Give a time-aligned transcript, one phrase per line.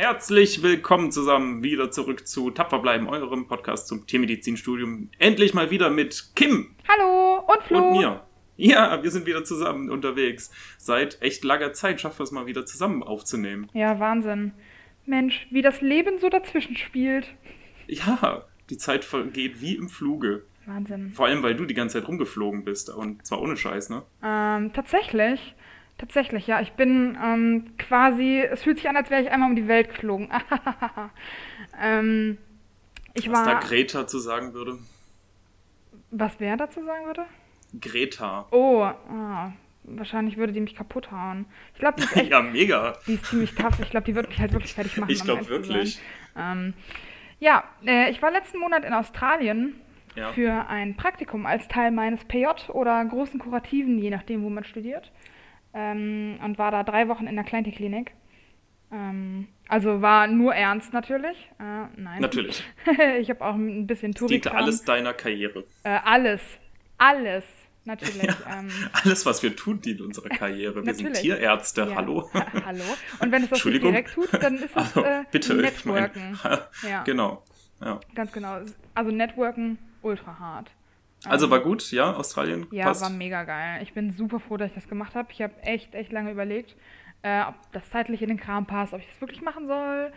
[0.00, 5.10] Herzlich willkommen zusammen wieder zurück zu Tapfer bleiben, eurem Podcast zum Tiermedizinstudium.
[5.18, 7.78] Endlich mal wieder mit Kim Hallo und Flo.
[7.78, 8.24] und mir.
[8.56, 10.52] Ja, wir sind wieder zusammen unterwegs.
[10.78, 13.68] Seit echt langer Zeit schaffen wir es mal wieder zusammen aufzunehmen.
[13.72, 14.52] Ja, Wahnsinn.
[15.04, 17.34] Mensch, wie das Leben so dazwischen spielt.
[17.88, 20.44] Ja, die Zeit vergeht wie im Fluge.
[20.64, 21.10] Wahnsinn.
[21.12, 22.88] Vor allem, weil du die ganze Zeit rumgeflogen bist.
[22.88, 24.04] Und zwar ohne Scheiß, ne?
[24.22, 25.56] Ähm, tatsächlich,
[25.98, 26.60] tatsächlich, ja.
[26.60, 29.88] Ich bin ähm, quasi, es fühlt sich an, als wäre ich einmal um die Welt
[29.90, 30.30] geflogen.
[31.82, 32.38] ähm,
[33.14, 34.78] ich Was da war, Greta zu sagen würde.
[36.10, 37.24] was wer dazu sagen würde?
[37.80, 38.46] Greta.
[38.50, 39.52] Oh, ah,
[39.84, 41.46] wahrscheinlich würde die mich kaputt hauen.
[41.74, 42.96] Ich glaube, die ist echt Ja, mega.
[43.06, 43.78] Die ist ziemlich tough.
[43.80, 45.10] Ich glaube, die wird mich halt wirklich fertig machen.
[45.10, 46.00] Ich glaub ehrlich zu wirklich.
[46.36, 46.74] Ähm,
[47.40, 49.74] ja, äh, ich war letzten Monat in Australien
[50.14, 50.32] Ja.
[50.32, 55.10] für ein Praktikum als Teil meines PJ oder großen Kurativen, je nachdem, wo man studiert.
[55.78, 58.10] Ähm, und war da drei Wochen in der Kleintierklinik.
[58.90, 61.36] Ähm, also war nur ernst natürlich.
[61.60, 62.20] Äh, nein.
[62.20, 62.64] Natürlich.
[63.20, 65.64] ich habe auch ein bisschen Es diente alles deiner Karriere.
[65.84, 66.40] Äh, alles.
[66.96, 67.44] Alles.
[67.84, 68.28] Natürlich.
[68.50, 70.84] Ähm, Alles, was wir tun, dient unserer Karriere.
[70.84, 71.14] Wir sind.
[71.14, 71.94] Tierärzte, Ja.
[71.96, 72.28] hallo.
[72.34, 72.82] Ha hallo.
[73.20, 76.02] Und wenn es das nicht direkt tut, dann ist es Also, äh, bitte, ich mein,
[76.02, 76.38] Networken.
[76.86, 77.02] Ja.
[77.04, 77.42] Genau.
[77.80, 78.00] Ja.
[78.14, 78.58] Ganz genau.
[78.94, 80.70] Also Networken ultra hart.
[81.24, 83.02] Also war gut, ja, Australien Ja, passt.
[83.02, 83.82] war mega geil.
[83.82, 85.28] Ich bin super froh, dass ich das gemacht habe.
[85.32, 86.76] Ich habe echt, echt lange überlegt,
[87.22, 90.12] äh, ob das zeitlich in den Kram passt, ob ich das wirklich machen soll.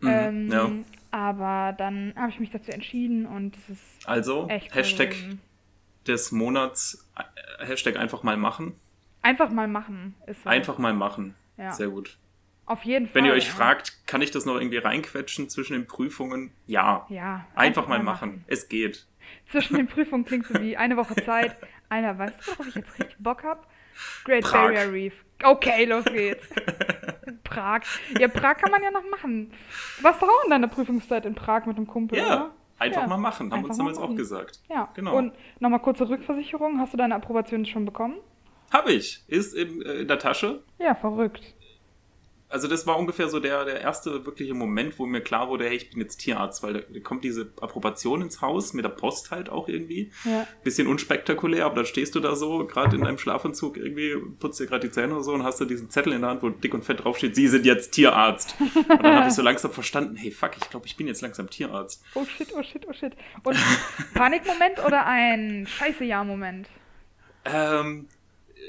[0.00, 0.70] Mhm, ähm, ja.
[1.10, 5.40] Aber dann habe ich mich dazu entschieden und es ist Also, echt cool Hashtag gewesen.
[6.06, 7.06] des Monats,
[7.60, 8.74] äh, Hashtag einfach mal machen.
[9.22, 10.14] Einfach mal machen.
[10.26, 10.48] Ist so.
[10.48, 11.34] Einfach mal machen.
[11.56, 11.72] Ja.
[11.72, 12.18] Sehr gut.
[12.66, 13.14] Auf jeden Fall.
[13.14, 13.52] Wenn ihr euch ja.
[13.52, 16.50] fragt, kann ich das noch irgendwie reinquetschen zwischen den Prüfungen?
[16.66, 17.06] Ja.
[17.08, 17.46] Ja.
[17.54, 18.44] Einfach, mal machen.
[18.48, 19.06] Es geht.
[19.50, 21.56] Zwischen den Prüfungen klingt so wie eine Woche Zeit.
[21.88, 23.66] Alter, weißt du, worauf ich jetzt richtig Bock hab?
[24.24, 24.52] Great Prag.
[24.72, 25.14] Barrier Reef.
[25.42, 26.48] Okay, los geht's.
[27.44, 27.80] Prag.
[28.18, 29.52] Ja, Prag kann man ja noch machen.
[30.02, 32.50] Doch auch in deiner Prüfungszeit in Prag mit einem Kumpel, Ja, oder?
[32.78, 33.06] einfach Ja.
[33.06, 34.60] mal machen, haben wir uns damals auch gesagt.
[34.68, 35.16] Ja, Genau.
[35.16, 36.78] Und nochmal kurze Rückversicherung.
[36.80, 38.16] Hast du deine Approbation schon bekommen?
[38.72, 39.22] Hab ich.
[39.28, 40.62] Ist in, äh, in der Tasche.
[40.78, 41.54] Ja, verrückt.
[42.48, 45.76] Also das war ungefähr so der, der erste wirkliche Moment, wo mir klar wurde, hey,
[45.76, 49.48] ich bin jetzt Tierarzt, weil da kommt diese Approbation ins Haus, mit der Post halt
[49.48, 50.12] auch irgendwie.
[50.24, 50.46] Ja.
[50.62, 54.66] Bisschen unspektakulär, aber dann stehst du da so, gerade in deinem Schlafanzug irgendwie, putzt dir
[54.66, 56.72] gerade die Zähne oder so und hast du diesen Zettel in der Hand, wo dick
[56.72, 58.54] und fett draufsteht, Sie sind jetzt Tierarzt.
[58.60, 61.50] Und dann habe ich so langsam verstanden, hey fuck, ich glaube, ich bin jetzt langsam
[61.50, 62.04] Tierarzt.
[62.14, 63.12] Oh shit, oh shit, oh shit.
[63.42, 63.56] Und
[64.14, 66.68] Panikmoment oder ein Scheiße-Ja-Moment?
[67.44, 68.08] Ähm,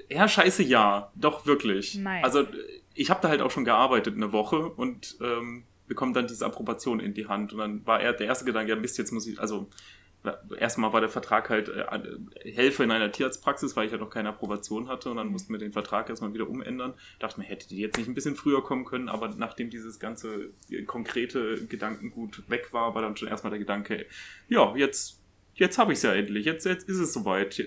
[0.10, 1.12] ja, scheiße, ja.
[1.16, 1.96] Doch, wirklich.
[1.96, 2.24] Nice.
[2.24, 2.46] Also,
[2.98, 7.00] ich habe da halt auch schon gearbeitet eine Woche und ähm, bekomme dann diese Approbation
[7.00, 7.54] in die Hand.
[7.54, 9.70] Und dann war er der erste Gedanke, ja Mist, jetzt muss ich, also
[10.60, 14.30] erstmal war der Vertrag halt äh, Helfer in einer Tierarztpraxis, weil ich ja noch keine
[14.30, 16.96] Approbation hatte und dann mussten wir den Vertrag erstmal wieder umändern.
[17.20, 20.50] Dachte mir, hätte die jetzt nicht ein bisschen früher kommen können, aber nachdem dieses ganze
[20.70, 24.06] äh, konkrete Gedankengut weg war, war dann schon erstmal der Gedanke,
[24.50, 25.22] ja, jetzt,
[25.54, 27.64] jetzt habe ich es ja endlich, jetzt, jetzt ist es soweit.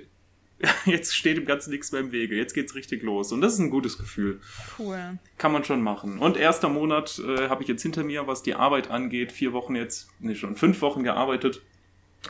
[0.85, 3.33] Jetzt steht dem Ganzen nichts mehr im Wege, jetzt geht's richtig los.
[3.33, 4.41] Und das ist ein gutes Gefühl.
[4.79, 5.19] Cool.
[5.39, 6.19] Kann man schon machen.
[6.19, 9.33] Und erster Monat äh, habe ich jetzt hinter mir, was die Arbeit angeht.
[9.33, 11.63] Vier Wochen jetzt, nee, schon fünf Wochen gearbeitet.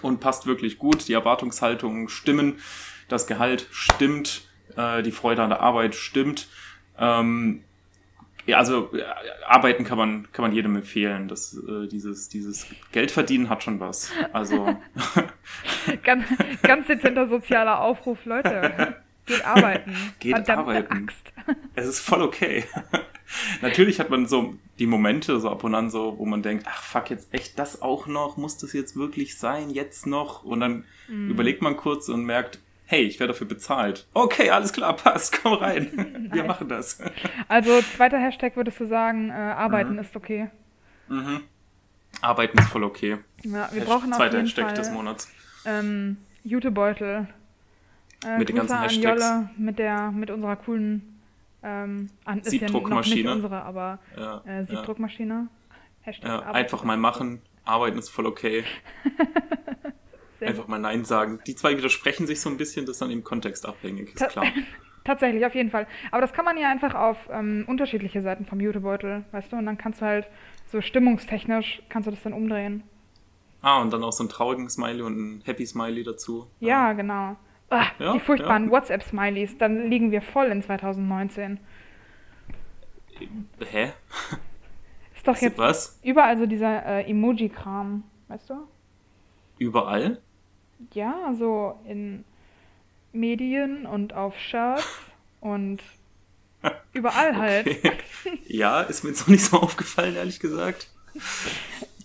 [0.02, 1.08] Und passt wirklich gut.
[1.08, 2.60] Die Erwartungshaltungen stimmen.
[3.08, 4.42] Das Gehalt stimmt.
[4.76, 6.48] Äh, die Freude an der Arbeit stimmt.
[6.98, 7.64] Ähm,
[8.50, 9.02] ja, also äh,
[9.46, 11.28] arbeiten kann man, kann man jedem empfehlen.
[11.28, 14.12] Das, äh, dieses, dieses Geld verdienen hat schon was.
[14.32, 14.76] Also
[16.04, 16.24] Ganz,
[16.62, 18.96] ganz dezenter sozialer Aufruf, Leute.
[19.26, 19.94] Geht arbeiten.
[20.18, 20.92] Geht Verdammte arbeiten.
[21.08, 21.32] Axt.
[21.74, 22.64] Es ist voll okay.
[23.62, 26.82] Natürlich hat man so die Momente so ab und an so, wo man denkt, ach
[26.82, 28.36] fuck, jetzt echt das auch noch?
[28.36, 29.70] Muss das jetzt wirklich sein?
[29.70, 30.42] Jetzt noch?
[30.44, 31.30] Und dann Mhm.
[31.30, 34.06] überlegt man kurz und merkt, hey, ich werde dafür bezahlt.
[34.14, 36.28] Okay, alles klar, passt, komm rein.
[36.32, 36.46] Wir Nice.
[36.48, 37.00] machen das.
[37.48, 39.98] Also, zweiter Hashtag würdest du sagen, äh, arbeiten Mhm.
[40.00, 40.50] ist okay.
[41.08, 41.40] Mhm.
[42.20, 43.18] Arbeiten ist voll okay.
[43.44, 45.28] Ja, wir Hasht- brauchen auf Zweiter jeden Hashtag Fall des Monats.
[45.64, 47.28] ähm, Jutebeutel.
[48.26, 49.22] Äh, Mit den ganzen an Hashtags.
[49.22, 51.20] Jolle mit der, mit unserer coolen
[51.62, 53.32] ähm, an, ist ja Siebdruckmaschine.
[53.32, 54.64] unsere, aber Ja, äh, ja.
[54.64, 55.48] Siebdruckmaschine.
[56.02, 57.40] Hashtag Ja, einfach mal machen.
[57.64, 58.64] Arbeiten ist voll okay.
[60.48, 61.40] Einfach mal Nein sagen.
[61.46, 64.46] Die zwei widersprechen sich so ein bisschen, das ist dann im Kontext abhängig, ist klar.
[65.04, 65.86] Tatsächlich, auf jeden Fall.
[66.10, 69.56] Aber das kann man ja einfach auf ähm, unterschiedliche Seiten vom Jutebeutel, weißt du?
[69.56, 70.26] Und dann kannst du halt
[70.66, 72.82] so stimmungstechnisch, kannst du das dann umdrehen.
[73.62, 76.46] Ah, und dann auch so einen traurigen Smiley und ein Happy Smiley dazu.
[76.60, 77.36] Ja, genau.
[77.70, 78.70] Ah, Ja, die furchtbaren ja.
[78.72, 81.60] WhatsApp-Smileys, dann liegen wir voll in 2019.
[83.70, 83.92] Hä?
[85.14, 86.00] Ist doch jetzt Was?
[86.02, 88.54] überall so dieser äh, Emoji-Kram, weißt du?
[89.58, 90.20] Überall?
[90.92, 92.24] Ja, so in
[93.12, 94.86] Medien und auf Shirts
[95.40, 95.82] und
[96.92, 97.66] Überall halt.
[97.66, 97.92] Okay.
[98.46, 100.90] Ja, ist mir jetzt noch nicht so aufgefallen, ehrlich gesagt.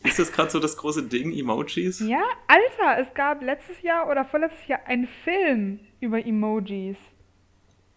[0.03, 1.99] Ist das gerade so das große Ding, Emojis?
[1.99, 6.97] Ja, Alter, es gab letztes Jahr oder vorletztes Jahr einen Film über Emojis.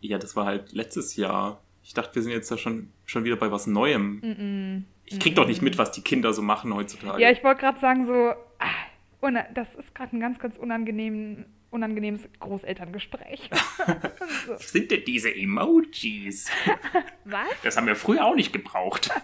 [0.00, 1.62] Ja, das war halt letztes Jahr.
[1.84, 4.20] Ich dachte, wir sind jetzt da schon, schon wieder bei was Neuem.
[4.20, 4.82] Mm-mm.
[5.04, 7.22] Ich krieg doch nicht mit, was die Kinder so machen heutzutage.
[7.22, 8.34] Ja, ich wollte gerade sagen, so,
[9.54, 13.50] das ist gerade ein ganz, ganz unangenehm, unangenehmes Großelterngespräch.
[14.46, 16.50] so, Was sind denn diese Emojis?
[17.24, 17.48] was?
[17.62, 19.10] Das haben wir früher auch nicht gebraucht.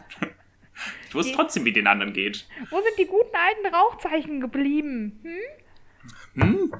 [1.08, 2.49] Ich wusste trotzdem, wie den anderen geht.
[2.69, 5.20] Wo sind die guten alten Rauchzeichen geblieben?
[5.23, 6.43] Hm?
[6.43, 6.73] Hm?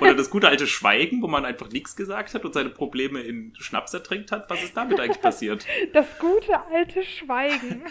[0.00, 3.52] Oder das gute alte Schweigen, wo man einfach nichts gesagt hat und seine Probleme in
[3.56, 4.50] Schnaps ertränkt hat.
[4.50, 5.66] Was ist damit eigentlich passiert?
[5.92, 7.82] Das gute alte Schweigen.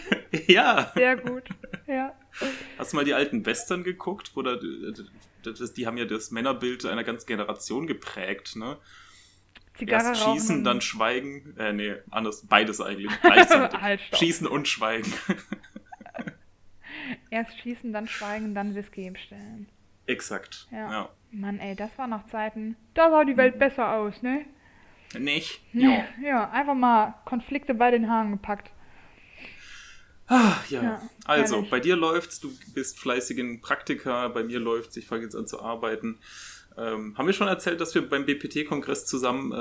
[0.46, 0.92] Ja.
[0.94, 1.44] Sehr gut.
[1.86, 2.14] Ja.
[2.78, 4.32] Hast du mal die alten Western geguckt?
[4.34, 4.56] Wo da,
[5.42, 8.76] das, die haben ja das Männerbild einer ganzen Generation geprägt, ne?
[9.76, 11.54] Zigarre Erst rauchen schießen, dann schweigen.
[11.56, 12.44] Äh, nee, anders.
[12.46, 13.12] Beides eigentlich.
[13.22, 13.78] Gleichzeitig.
[13.80, 15.12] Halt, schießen und schweigen.
[17.30, 19.68] Erst schießen, dann schweigen, dann Whisky bestellen.
[20.06, 20.66] Exakt.
[20.70, 20.90] Ja.
[20.90, 21.08] Ja.
[21.30, 22.76] Mann, ey, das war noch Zeiten.
[22.94, 24.46] Da sah die Welt besser aus, ne?
[25.16, 25.60] Nicht?
[25.72, 26.04] Ja.
[26.22, 28.70] Ja, einfach mal Konflikte bei den Haaren gepackt.
[30.28, 30.82] Ah, ja.
[30.82, 35.24] Ja, also, bei dir läuft's, du bist fleißig in Praktika, bei mir läuft's, ich fange
[35.24, 36.18] jetzt an zu arbeiten.
[36.78, 39.56] Ähm, haben wir schon erzählt, dass wir beim BPT-Kongress zusammen äh,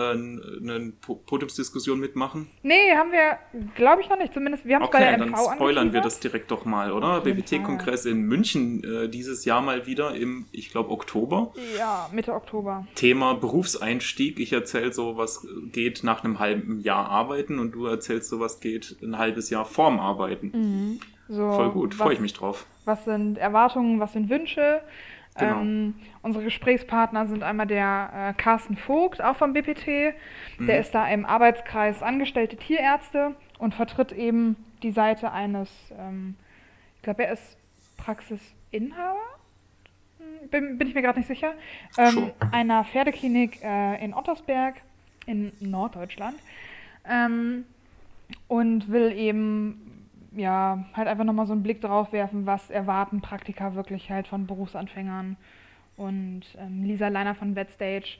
[0.73, 2.47] eine Po- Podiumsdiskussion mitmachen?
[2.61, 3.37] Nee, haben wir,
[3.75, 4.33] glaube ich, noch nicht.
[4.33, 6.91] Zumindest, wir haben es bei Okay, der dann MV spoilern wir das direkt doch mal,
[6.91, 7.21] oder?
[7.21, 11.53] BPT-Kongress in München äh, dieses Jahr mal wieder im, ich glaube, Oktober.
[11.77, 12.85] Ja, Mitte Oktober.
[12.95, 14.39] Thema Berufseinstieg.
[14.39, 18.59] Ich erzähle so, was geht nach einem halben Jahr Arbeiten und du erzählst so, was
[18.59, 20.99] geht ein halbes Jahr vorm Arbeiten.
[21.29, 22.65] So, Voll gut, freue ich mich drauf.
[22.85, 24.81] Was sind Erwartungen, was sind Wünsche?
[25.37, 25.61] Genau.
[25.61, 30.15] Ähm, unsere Gesprächspartner sind einmal der äh, Carsten Vogt, auch vom BPT.
[30.57, 30.67] Mhm.
[30.67, 36.35] Der ist da im Arbeitskreis Angestellte Tierärzte und vertritt eben die Seite eines, ähm,
[36.97, 37.57] ich glaube, er ist
[37.97, 39.19] Praxisinhaber?
[40.19, 41.53] Hm, Bin, bin ich mir gerade nicht sicher.
[41.97, 44.75] Ähm, einer Pferdeklinik äh, in Ottersberg
[45.25, 46.35] in Norddeutschland.
[47.07, 47.65] Ähm,
[48.47, 49.96] und will eben
[50.31, 54.47] ja halt einfach nochmal so einen Blick drauf werfen, was erwarten Praktika wirklich halt von
[54.47, 55.37] Berufsanfängern.
[55.95, 58.17] Und ähm, Lisa Leiner von Backstage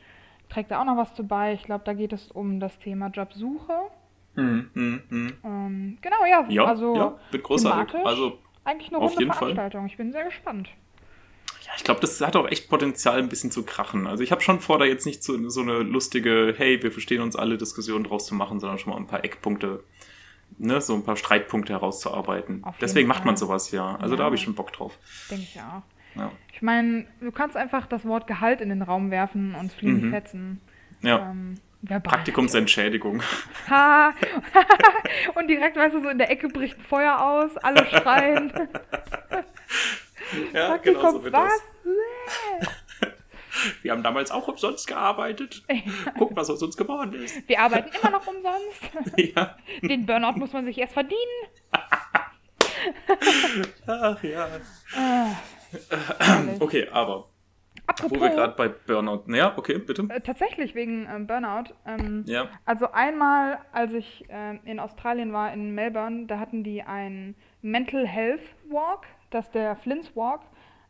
[0.50, 1.54] trägt da auch noch was zu bei.
[1.54, 3.74] Ich glaube, da geht es um das Thema Jobsuche.
[4.36, 5.34] Mhm, mhm, mhm.
[5.44, 8.06] Ähm, genau, ja, Ja, also ja, wird großartig.
[8.06, 9.40] Also, eigentlich eine auf runde jeden Fall.
[9.40, 9.86] Veranstaltung.
[9.88, 10.70] Ich bin sehr gespannt.
[11.66, 14.08] ja, ich glaube, das hat auch echt Potenzial, ein bisschen zu krachen.
[14.08, 17.22] Also, ich habe schon vor, da jetzt nicht so, so eine lustige, hey, wir verstehen
[17.22, 19.84] uns alle Diskussion draus zu machen, sondern schon mal ein paar Eckpunkte,
[20.58, 22.64] ne, so ein paar Streitpunkte herauszuarbeiten.
[22.82, 23.48] Deswegen macht man Fall.
[23.48, 23.96] sowas ja.
[23.96, 24.20] Also, Ja.
[24.20, 24.98] da habe ich schon Bock drauf.
[25.30, 25.82] Denke ich auch.
[26.20, 26.32] Ja.
[26.54, 30.08] Ich meine, du kannst einfach das Wort Gehalt in den Raum werfen und es fliegen
[30.08, 30.12] Mhm.
[30.12, 30.62] Fetzen.
[31.02, 31.32] ja.
[31.32, 31.56] Ähm.
[32.04, 33.22] Praktikumsentschädigung.
[33.70, 34.12] Ha!
[35.36, 38.52] und direkt, weißt du, so in der Ecke bricht ein Feuer aus, alle schreien.
[40.54, 41.62] ja, Praktikum, wird was?
[43.82, 45.64] Wir haben damals auch umsonst gearbeitet.
[46.18, 47.48] Guck, was aus uns geworden ist.
[47.48, 49.16] Wir arbeiten immer noch umsonst.
[49.36, 49.58] ja.
[49.82, 51.18] Den Burnout muss man sich erst verdienen.
[53.88, 54.48] Ach ja.
[54.96, 55.36] Ah,
[56.60, 57.28] Okay, aber
[57.88, 59.24] Apropos, wo wir gerade bei Burnout.
[59.28, 60.06] Naja, okay, bitte.
[60.10, 61.74] äh, tatsächlich wegen ähm, Burnout.
[61.86, 62.50] Ähm, Ja.
[62.66, 68.06] Also einmal, als ich ähm, in Australien war, in Melbourne, da hatten die einen Mental
[68.06, 70.42] Health Walk, das ist der Flint's Walk,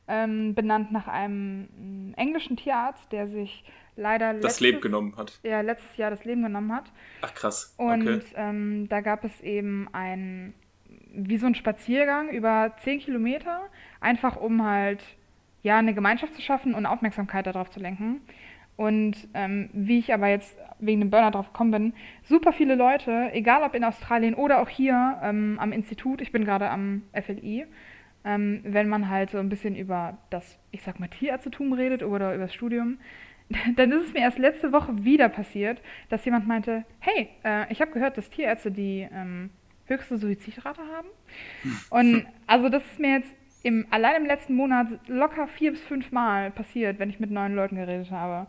[0.08, 3.64] ähm, benannt nach einem ähm, englischen Tierarzt, der sich
[3.96, 5.40] leider Das letztes, Leben genommen hat.
[5.44, 6.92] Ja, letztes Jahr das Leben genommen hat.
[7.22, 7.74] Ach krass.
[7.78, 8.20] Und Okay.
[8.36, 10.54] ähm, da gab es eben ein,
[11.14, 13.62] wie so ein Spaziergang über 10 Kilometer,
[14.00, 15.04] einfach um halt,
[15.64, 18.22] ja, eine Gemeinschaft zu schaffen und Aufmerksamkeit darauf zu lenken.
[18.76, 23.32] Und ähm, wie ich aber jetzt wegen dem Burner drauf gekommen bin, super viele Leute,
[23.34, 27.66] egal ob in Australien oder auch hier ähm, am Institut, ich bin gerade am FLI,
[28.28, 32.36] ähm, wenn man halt so ein bisschen über das, ich sag mal, Tierärztetum redet oder
[32.36, 33.00] über das Studium,
[33.78, 37.80] dann ist es mir erst letzte Woche wieder passiert, dass jemand meinte, hey, äh, ich
[37.80, 39.50] habe gehört, dass Tierärzte die ähm,
[39.86, 41.08] höchste Suizidrate haben.
[41.90, 46.12] Und also das ist mir jetzt im, allein im letzten Monat locker vier bis fünf
[46.12, 48.48] Mal passiert, wenn ich mit neuen Leuten geredet habe.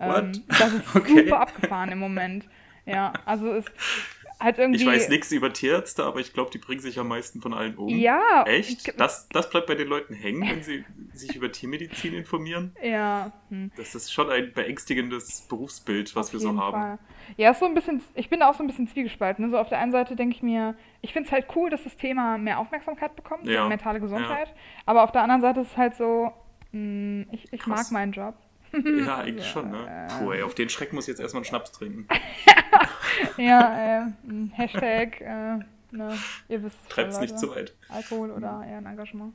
[0.00, 1.24] Ähm, das ist Okay.
[1.24, 2.48] super abgefahren im Moment.
[2.84, 3.70] Ja, also ist
[4.40, 4.80] halt irgendwie.
[4.80, 7.76] Ich weiß nichts über Tierärzte, aber ich glaube, die bringen sich am meisten von allen
[7.76, 7.88] um.
[7.88, 8.44] Ja.
[8.46, 8.98] Echt?
[8.98, 12.74] Das, das bleibt bei den Leuten hängen, wenn sie sich über Tiermedizin informieren?
[12.82, 13.32] Ja.
[13.50, 13.70] Hm.
[13.76, 16.72] Das ist schon ein beängstigendes Berufsbild, was Auf wir so haben.
[16.72, 16.98] Fall.
[17.36, 19.44] Ja, ist so ein bisschen, ich bin da auch so ein bisschen zwiegespalten.
[19.44, 19.50] Ne?
[19.50, 21.96] So auf der einen Seite denke ich mir, ich finde es halt cool, dass das
[21.96, 24.52] Thema mehr Aufmerksamkeit bekommt, Ja, mentale Gesundheit.
[24.86, 26.32] Aber auf der anderen Seite ist es halt so,
[26.72, 28.34] mh, ich, ich mag meinen Job.
[28.72, 30.08] Ja, eigentlich schon, ne?
[30.18, 32.06] Puh, ey, auf den Schreck muss ich jetzt erstmal einen Schnaps trinken.
[33.36, 34.06] ja, äh,
[34.52, 35.58] Hashtag, äh,
[35.90, 36.18] ne,
[36.48, 36.78] ihr wisst.
[36.88, 37.74] Treib's nicht zu weit.
[37.88, 39.34] Alkohol oder eher ein Engagement.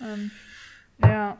[0.00, 0.30] Ähm,
[1.02, 1.38] ja.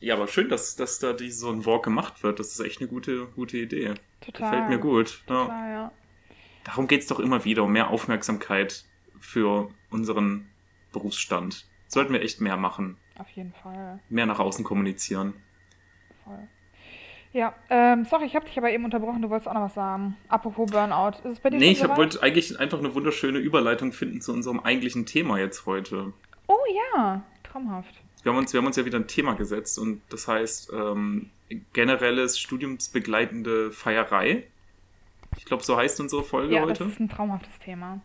[0.00, 2.40] Ja, aber schön, dass, dass da die, so ein Walk gemacht wird.
[2.40, 3.94] Das ist echt eine gute, gute Idee.
[4.20, 4.50] Total.
[4.50, 5.22] Gefällt mir gut.
[5.28, 5.42] Ja.
[5.42, 5.92] Total, ja.
[6.64, 8.84] Darum geht es doch immer wieder, um mehr Aufmerksamkeit
[9.20, 10.48] für unseren
[10.92, 11.66] Berufsstand.
[11.88, 12.96] Sollten wir echt mehr machen.
[13.18, 14.00] Auf jeden Fall.
[14.08, 15.34] Mehr nach außen kommunizieren.
[16.24, 16.48] Voll.
[17.32, 20.16] Ja, ähm, sorry, ich habe dich aber eben unterbrochen, du wolltest auch noch was sagen.
[20.28, 21.18] Apropos Burnout.
[21.18, 24.60] Ist es bei dir Nee, ich wollte eigentlich einfach eine wunderschöne Überleitung finden zu unserem
[24.60, 26.12] eigentlichen Thema jetzt heute.
[26.46, 26.58] Oh
[26.94, 27.94] ja, traumhaft.
[28.22, 31.30] Wir haben uns, wir haben uns ja wieder ein Thema gesetzt und das heißt ähm,
[31.72, 34.44] generelles studiumsbegleitende Feierei.
[35.38, 36.90] Ich glaube, so heißt unsere Folge Ja, das heute.
[36.90, 38.00] ist ein traumhaftes Thema.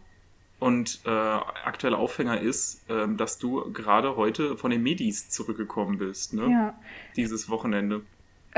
[0.59, 6.33] Und äh, aktueller Aufhänger ist, ähm, dass du gerade heute von den Medis zurückgekommen bist,
[6.33, 6.49] ne?
[6.49, 6.79] Ja.
[7.15, 8.01] Dieses Wochenende.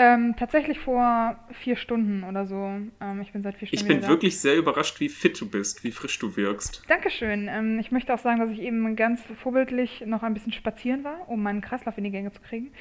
[0.02, 2.56] Ähm, tatsächlich vor vier Stunden oder so.
[3.02, 4.14] Ähm, ich bin seit vier Stunden Ich bin wieder da.
[4.14, 6.84] wirklich sehr überrascht, wie fit du bist, wie frisch du wirkst.
[6.88, 7.50] Dankeschön.
[7.50, 11.28] Ähm, ich möchte auch sagen, dass ich eben ganz vorbildlich noch ein bisschen spazieren war,
[11.28, 12.72] um meinen Kreislauf in die Gänge zu kriegen.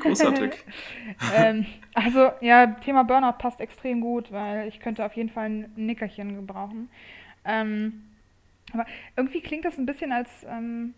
[0.00, 0.52] Großartig.
[1.34, 1.64] ähm,
[1.94, 6.36] also, ja, Thema Burnout passt extrem gut, weil ich könnte auf jeden Fall ein Nickerchen
[6.36, 6.90] gebrauchen.
[7.46, 8.02] Ähm,
[8.74, 8.84] aber
[9.16, 10.92] irgendwie klingt das ein bisschen, als ähm,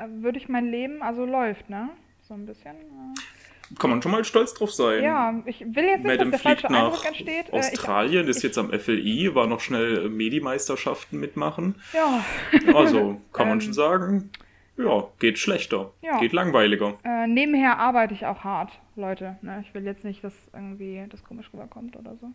[0.00, 1.90] äh, würde ich mein Leben, also läuft, ne?
[2.22, 2.74] So ein bisschen.
[2.74, 3.39] Äh.
[3.78, 5.02] Kann man schon mal stolz drauf sein.
[5.04, 7.48] Ja, ich will jetzt nicht, dass der fliegt falsche nach Eindruck entsteht.
[7.52, 11.76] Äh, Australien, ist ich- jetzt am FLI, war noch schnell äh, Medi-Meisterschaften mitmachen.
[11.92, 12.24] Ja,
[12.74, 13.60] Also kann man Ähm.
[13.60, 14.30] schon sagen,
[14.76, 16.18] ja, geht schlechter, Ja.
[16.18, 16.94] geht langweiliger.
[17.04, 19.36] äh, nebenher arbeite ich auch hart, Leute.
[19.42, 19.62] Ne?
[19.66, 22.26] Ich will jetzt nicht, dass irgendwie das komisch rüberkommt oder so.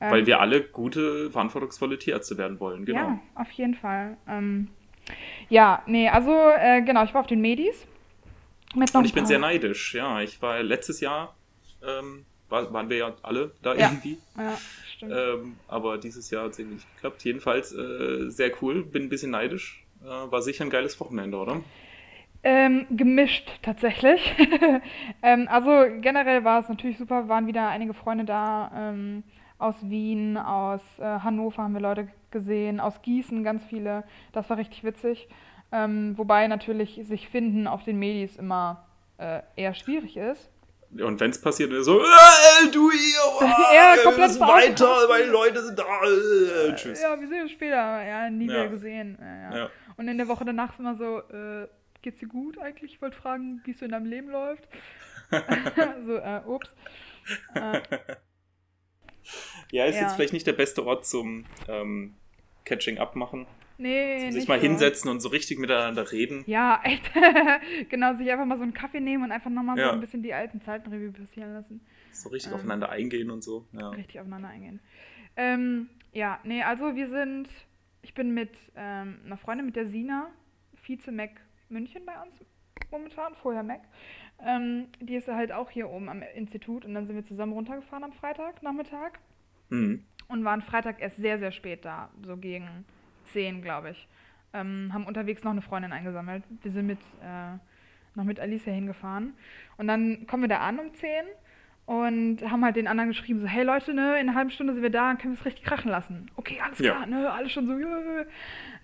[0.00, 2.98] Ähm, Weil wir alle gute, verantwortungsvolle Tierärzte werden wollen, genau.
[2.98, 4.16] Ja, auf jeden Fall.
[4.28, 4.68] Ähm,
[5.48, 7.86] ja, nee, also äh, genau, ich war auf den Medis.
[8.74, 10.20] Und ich bin sehr neidisch, ja.
[10.20, 11.36] Ich war letztes Jahr,
[11.86, 13.88] ähm, war, waren wir ja alle da Ja.
[13.88, 14.18] irgendwie.
[14.36, 14.58] Ja,
[14.96, 15.12] stimmt.
[15.14, 17.24] Ähm, aber dieses Jahr hat es irgendwie nicht geklappt.
[17.24, 19.84] Jedenfalls äh, sehr cool, bin ein bisschen neidisch.
[20.02, 21.60] Äh, war sicher ein geiles Wochenende, oder?
[22.42, 24.34] Ähm, gemischt tatsächlich.
[25.22, 28.70] ähm, also generell war es natürlich super, waren wieder einige Freunde da.
[28.74, 29.22] Ähm,
[29.58, 34.04] aus Wien, aus äh, Hannover haben wir Leute gesehen, aus Gießen ganz viele.
[34.32, 35.28] Das war richtig witzig.
[35.74, 38.86] Ähm, wobei natürlich sich finden auf den Medis immer
[39.18, 40.50] äh, eher schwierig ist.
[40.92, 43.42] Und wenn es passiert, dann so, äh, du hier, oh,
[43.74, 45.82] Ja, wir müssen weiter, meine Leute sind da.
[45.82, 47.02] Äh, tschüss.
[47.02, 47.74] Ja, wir sehen uns später.
[48.04, 48.52] Ja, nie Ja.
[48.52, 49.18] wieder gesehen.
[49.20, 49.70] Ja, ja.
[49.96, 51.66] Und in der Woche danach ist immer so, äh,
[52.02, 52.92] geht's dir gut eigentlich?
[52.94, 54.68] Ich wollte fragen, wie es so in deinem Leben läuft.
[56.06, 56.72] so, äh, ups.
[57.54, 57.80] Äh,
[59.72, 62.14] Ja, ist jetzt vielleicht nicht der beste Ort zum ähm,
[62.64, 63.46] Catching Up machen.
[63.78, 64.66] Nee, Sich mal so.
[64.66, 66.44] hinsetzen und so richtig miteinander reden.
[66.46, 67.10] Ja, echt.
[67.90, 69.88] genau, sich einfach mal so einen Kaffee nehmen und einfach nochmal Ja.
[69.88, 71.80] so ein bisschen die alten Zeiten Revue passieren lassen.
[72.12, 72.56] So richtig Ähm.
[72.58, 73.66] aufeinander eingehen und so.
[73.72, 73.90] Ja.
[73.90, 74.80] Richtig aufeinander eingehen.
[75.36, 77.48] Ähm, ja, nee, also wir sind,
[78.02, 80.30] ich bin mit ähm, einer Freundin, mit der Sina,
[80.82, 81.30] Vize-Mac
[81.68, 82.34] München bei uns
[82.90, 83.80] momentan, vorher Mac.
[84.44, 88.04] Ähm, die ist halt auch hier oben am Institut und dann sind wir zusammen runtergefahren
[88.04, 89.18] am Freitag, Nachmittag.
[89.70, 90.04] Mhm.
[90.28, 92.84] und waren Freitag erst sehr, sehr spät da, so gegen
[93.34, 94.08] 10, glaube ich.
[94.54, 96.42] Ähm, haben unterwegs noch eine Freundin eingesammelt.
[96.62, 97.58] Wir sind mit, äh,
[98.14, 99.34] noch mit Alicia hingefahren.
[99.76, 101.10] Und dann kommen wir da an um 10
[101.86, 104.82] und haben halt den anderen geschrieben, so, hey Leute, ne, in einer halben Stunde sind
[104.82, 106.30] wir da, können wir es richtig krachen lassen.
[106.36, 106.94] Okay, alles Ja.
[106.94, 108.24] klar, ne, alles schon so, jö,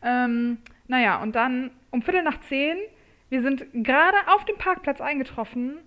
[0.02, 2.76] ähm, Naja, und dann um Viertel nach 10,
[3.30, 5.78] wir sind gerade auf dem Parkplatz eingetroffen,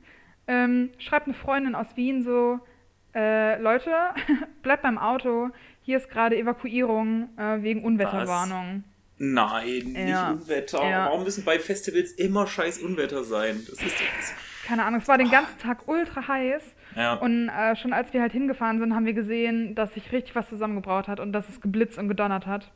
[0.48, 2.60] ähm, schreibt eine Freundin aus Wien so,
[3.14, 3.92] äh, Leute,
[4.64, 5.50] bleibt beim Auto.
[5.84, 8.84] Hier ist gerade Evakuierung äh, wegen Unwetterwarnung.
[9.18, 10.32] Nein, Ja.
[10.32, 10.90] nicht Unwetter.
[10.90, 11.06] Ja.
[11.06, 13.62] Warum müssen bei Festivals immer scheiß Unwetter sein?
[13.70, 14.34] Das ist das.
[14.66, 16.64] Keine Ahnung, es war den ganzen Tag ultra heiß.
[16.96, 17.14] Ja.
[17.16, 20.48] Und äh, schon als wir halt hingefahren sind, haben wir gesehen, dass sich richtig was
[20.50, 22.72] zusammengebraut hat und dass es geblitzt und gedonnert hat.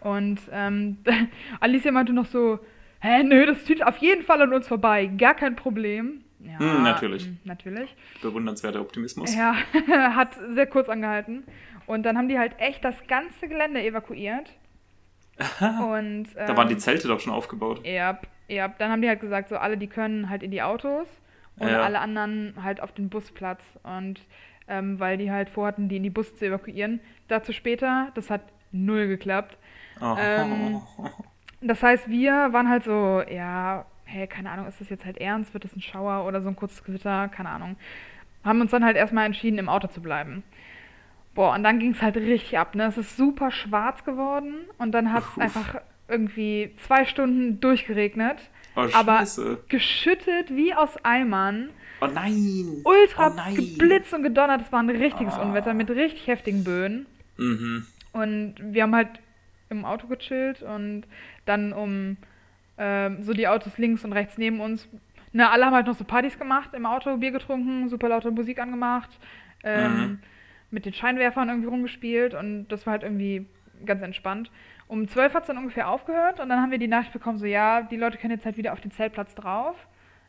[0.00, 0.98] Und ähm,
[1.60, 2.58] Alicia meinte noch so,
[3.00, 6.20] hä, nö, das zieht auf jeden Fall an uns vorbei, gar kein Problem.
[6.40, 7.26] Ja, Hm, natürlich.
[7.26, 7.96] mm, Natürlich.
[8.20, 9.34] Bewundernswerter Optimismus.
[9.34, 9.54] Ja,
[10.14, 11.44] hat sehr kurz angehalten.
[11.86, 14.50] Und dann haben die halt echt das ganze Gelände evakuiert.
[15.38, 17.84] Und, ähm, Da waren die Zelte doch schon aufgebaut.
[17.84, 21.08] Ja, ja, dann haben die halt gesagt, so alle, die können halt in die Autos
[21.58, 21.82] und Ja.
[21.82, 23.62] alle anderen halt auf den Busplatz.
[23.82, 24.20] Und
[24.66, 27.00] ähm, weil die halt vorhatten, die in die Busse zu evakuieren.
[27.28, 28.40] Dazu später, das hat
[28.72, 29.58] null geklappt.
[30.00, 30.16] Oh.
[30.18, 30.80] Ähm,
[31.60, 35.52] Das heißt, wir waren halt so, ja, hey, keine Ahnung, ist das jetzt halt ernst?
[35.54, 37.28] Wird das ein Schauer oder so ein kurzes Gewitter?
[37.28, 37.76] Keine Ahnung.
[38.44, 40.42] Haben uns dann halt erstmal entschieden, im Auto zu bleiben.
[41.34, 42.84] Boah, und dann ging es halt richtig ab, ne?
[42.86, 48.36] Es ist super schwarz geworden und dann hat es einfach irgendwie zwei Stunden durchgeregnet.
[48.76, 49.64] oh, aber scheiße.
[49.68, 51.70] geschüttet wie aus Eimern.
[52.00, 52.82] Oh nein.
[52.84, 53.54] Ultra oh nein.
[53.54, 54.60] geblitzt und gedonnert.
[54.62, 55.42] Es war ein richtiges Ah.
[55.42, 57.06] Unwetter mit richtig heftigen Böen.
[57.36, 57.86] Mhm.
[58.12, 59.08] Und wir haben halt
[59.70, 61.04] im Auto gechillt und
[61.46, 62.16] dann um
[62.78, 64.86] ähm, so die Autos links und rechts neben uns.
[65.32, 68.60] Na, alle haben halt noch so Partys gemacht im Auto, Bier getrunken, super laute Musik
[68.60, 69.10] angemacht,
[69.64, 70.18] ähm, Mhm.
[70.74, 73.46] Mit den Scheinwerfern irgendwie rumgespielt und das war halt irgendwie
[73.86, 74.50] ganz entspannt.
[74.86, 77.46] Um 12 hat es dann ungefähr aufgehört und dann haben wir die Nachricht bekommen, so
[77.46, 79.76] ja, die Leute können jetzt halt wieder auf den Zeltplatz drauf.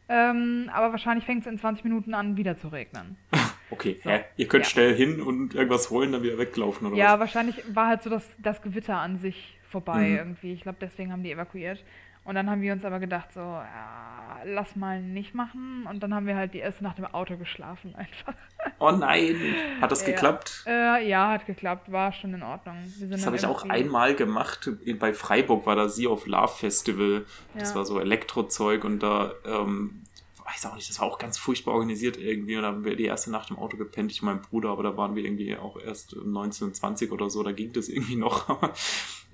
[0.08, 3.18] Ähm, aber wahrscheinlich fängt es in 20 Minuten an, wieder zu regnen.
[3.72, 4.12] Okay, So.
[4.38, 4.70] ihr könnt Ja.
[4.70, 7.22] schnell hin und irgendwas holen, dann wieder weglaufen oder Ja, was?
[7.22, 10.16] wahrscheinlich war halt so das, das Gewitter an sich vorbei Mhm.
[10.18, 10.54] irgendwie.
[10.54, 11.84] Ich glaube, deswegen haben die evakuiert.
[12.25, 15.88] Und dann haben wir uns aber gedacht, so, ja, lass mal nicht machen.
[15.89, 18.34] Und dann haben wir halt die erste Nacht im Auto geschlafen einfach.
[18.77, 20.08] Oh nein, hat das Ja.
[20.08, 20.63] geklappt?
[20.67, 22.91] Äh, ja, hat geklappt, war schon in Ordnung.
[23.10, 24.70] Das habe ich auch einmal gemacht.
[25.00, 27.25] Bei Freiburg war da Sea of Love Festival.
[27.53, 27.75] Das Ja.
[27.75, 30.03] war so Elektrozeug und da, ähm,
[30.44, 32.58] weiß auch nicht, das war auch ganz furchtbar organisiert irgendwie.
[32.58, 34.84] Und da haben wir die erste Nacht im Auto gepennt, ich und mein Bruder, aber
[34.84, 38.50] da waren wir irgendwie auch erst um 1920 oder so, da ging das irgendwie noch.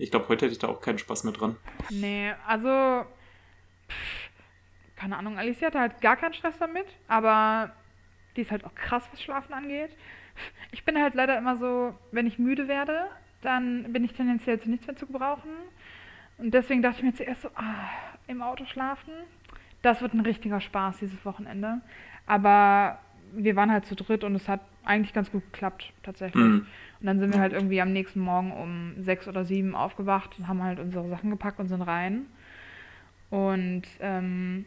[0.01, 1.57] Ich glaube, heute hätte ich da auch keinen Spaß mehr dran.
[1.91, 3.05] Nee, also,
[3.87, 4.29] pff,
[4.95, 7.71] keine Ahnung, Alicia hatte halt gar keinen Stress damit, aber
[8.35, 9.95] die ist halt auch krass, was Schlafen angeht.
[10.71, 13.11] Ich bin halt leider immer so, wenn ich müde werde,
[13.43, 15.51] dann bin ich tendenziell zu nichts mehr zu gebrauchen.
[16.39, 17.89] Und deswegen dachte ich mir zuerst so, ah,
[18.25, 19.13] im Auto schlafen,
[19.83, 21.81] das wird ein richtiger Spaß dieses Wochenende.
[22.25, 22.97] Aber
[23.33, 26.43] wir waren halt zu dritt und es hat eigentlich ganz gut geklappt, tatsächlich.
[26.43, 26.65] Mhm.
[26.99, 30.47] Und dann sind wir halt irgendwie am nächsten Morgen um sechs oder sieben aufgewacht und
[30.47, 32.25] haben halt unsere Sachen gepackt und sind rein.
[33.29, 34.65] Und ähm,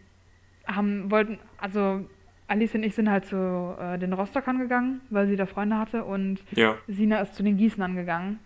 [0.66, 2.08] haben, wollten, also
[2.48, 6.04] Alice und ich sind halt zu äh, den Rostockern gegangen, weil sie da Freunde hatte
[6.04, 8.38] und Ja, Sina ist zu den Gießenern gegangen.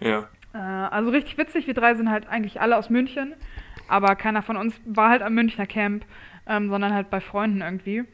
[0.00, 0.28] ja.
[0.54, 3.34] Äh, also richtig witzig, wir drei sind halt eigentlich alle aus München,
[3.86, 6.04] aber keiner von uns war halt am Münchner Camp,
[6.46, 8.04] ähm, sondern halt bei Freunden irgendwie.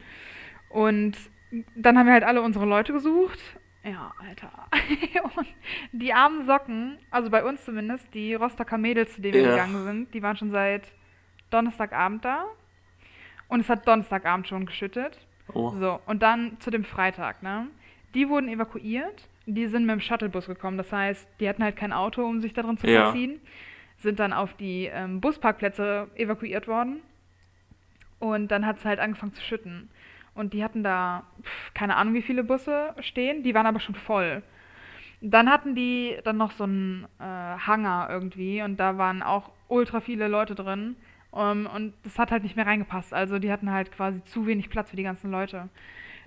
[0.69, 1.17] Und
[1.75, 3.39] dann haben wir halt alle unsere Leute gesucht.
[3.83, 4.51] Ja, Alter.
[5.37, 5.47] Und
[5.91, 9.49] die armen Socken, also bei uns zumindest, die Rostocker Mädels, zu denen wir Ja.
[9.51, 10.91] gegangen sind, die waren schon seit
[11.51, 12.45] Donnerstagabend da.
[13.47, 15.19] Und es hat Donnerstagabend schon geschüttet.
[15.53, 15.69] Oh.
[15.79, 17.67] So, und dann zu dem Freitag, ne?
[18.15, 19.29] Die wurden evakuiert.
[19.45, 20.77] Die sind mit dem Shuttlebus gekommen.
[20.77, 23.03] Das heißt, die hatten halt kein Auto, um sich da drin zu Ja.
[23.05, 23.39] verziehen.
[23.97, 27.01] Sind dann auf die ähm, Busparkplätze evakuiert worden.
[28.17, 29.89] Und dann hat es halt angefangen zu schütten.
[30.35, 33.43] Und die hatten da, pf, keine Ahnung, wie viele Busse stehen.
[33.43, 34.43] Die waren aber schon voll.
[35.21, 38.61] Dann hatten die dann noch so einen äh, Hangar irgendwie.
[38.61, 40.95] Und da waren auch ultra viele Leute drin.
[41.31, 43.13] Um, und das hat halt nicht mehr reingepasst.
[43.13, 45.67] Also die hatten halt quasi zu wenig Platz für die ganzen Leute.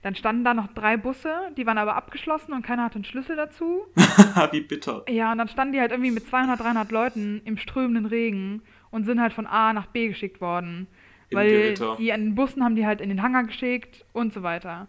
[0.02, 3.34] Dann standen da noch drei Busse, die waren aber abgeschlossen und keiner hatte einen Schlüssel
[3.34, 3.86] dazu.
[4.52, 5.04] Wie bitter.
[5.08, 9.06] Ja, und dann standen die halt irgendwie mit 200, 300 Leuten im strömenden Regen und
[9.06, 10.86] sind halt von A nach B geschickt worden.
[11.30, 11.96] Im weil Gewitter.
[11.98, 14.88] die an den Bussen haben die halt in den Hangar geschickt und so weiter.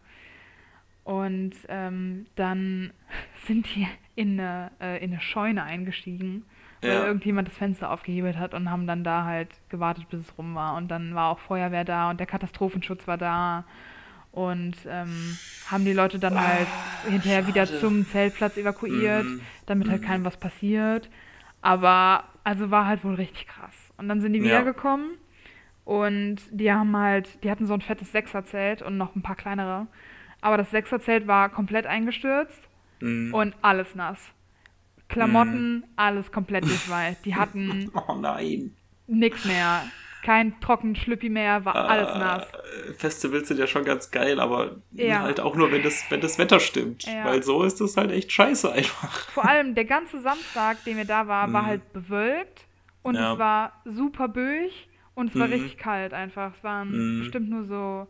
[1.04, 2.92] Und ähm, dann
[3.46, 6.46] sind die in eine, äh, in eine Scheune eingestiegen,
[6.82, 7.06] weil Ja.
[7.06, 10.76] irgendjemand das Fenster aufgehebelt hat und haben dann da halt gewartet, bis es rum war.
[10.76, 13.64] Und dann war auch Feuerwehr da und der Katastrophenschutz war da.
[14.32, 15.38] Und ähm,
[15.72, 16.68] haben die Leute dann halt
[17.10, 17.80] hinterher wieder schade.
[17.80, 19.42] zum Zeltplatz evakuiert, Mhm.
[19.66, 20.06] damit halt Mhm.
[20.06, 21.10] keinem was passiert.
[21.62, 23.76] Aber also war halt wohl richtig krass.
[23.98, 24.60] Und dann sind die Ja.
[25.90, 29.88] Und die haben halt, die hatten so ein fettes Sechserzelt und noch ein paar kleinere.
[30.40, 32.62] Aber das Sechserzelt war komplett eingestürzt
[33.02, 33.34] Mhm.
[33.34, 34.20] und alles nass.
[35.08, 37.26] Klamotten, alles komplett durchweicht.
[37.26, 38.76] Die hatten Oh nein.
[39.08, 39.84] nix mehr.
[40.22, 42.46] Kein trockenen Schlüppi mehr, war alles nass.
[42.90, 45.22] Äh, Festivals sind ja schon ganz geil, aber Ja.
[45.22, 47.04] halt auch nur, wenn das, wenn das Wetter stimmt.
[47.04, 47.24] Ja.
[47.26, 49.30] Weil so ist das halt echt scheiße einfach.
[49.32, 51.68] Vor allem der ganze Samstag, den wir da waren, war Mhm.
[51.68, 52.66] halt bewölkt
[53.02, 53.34] und Ja.
[53.34, 54.89] es war super böig
[55.20, 55.54] und es war Mhm.
[55.54, 56.54] richtig kalt einfach.
[56.58, 57.20] Es waren Mhm.
[57.20, 58.08] bestimmt nur so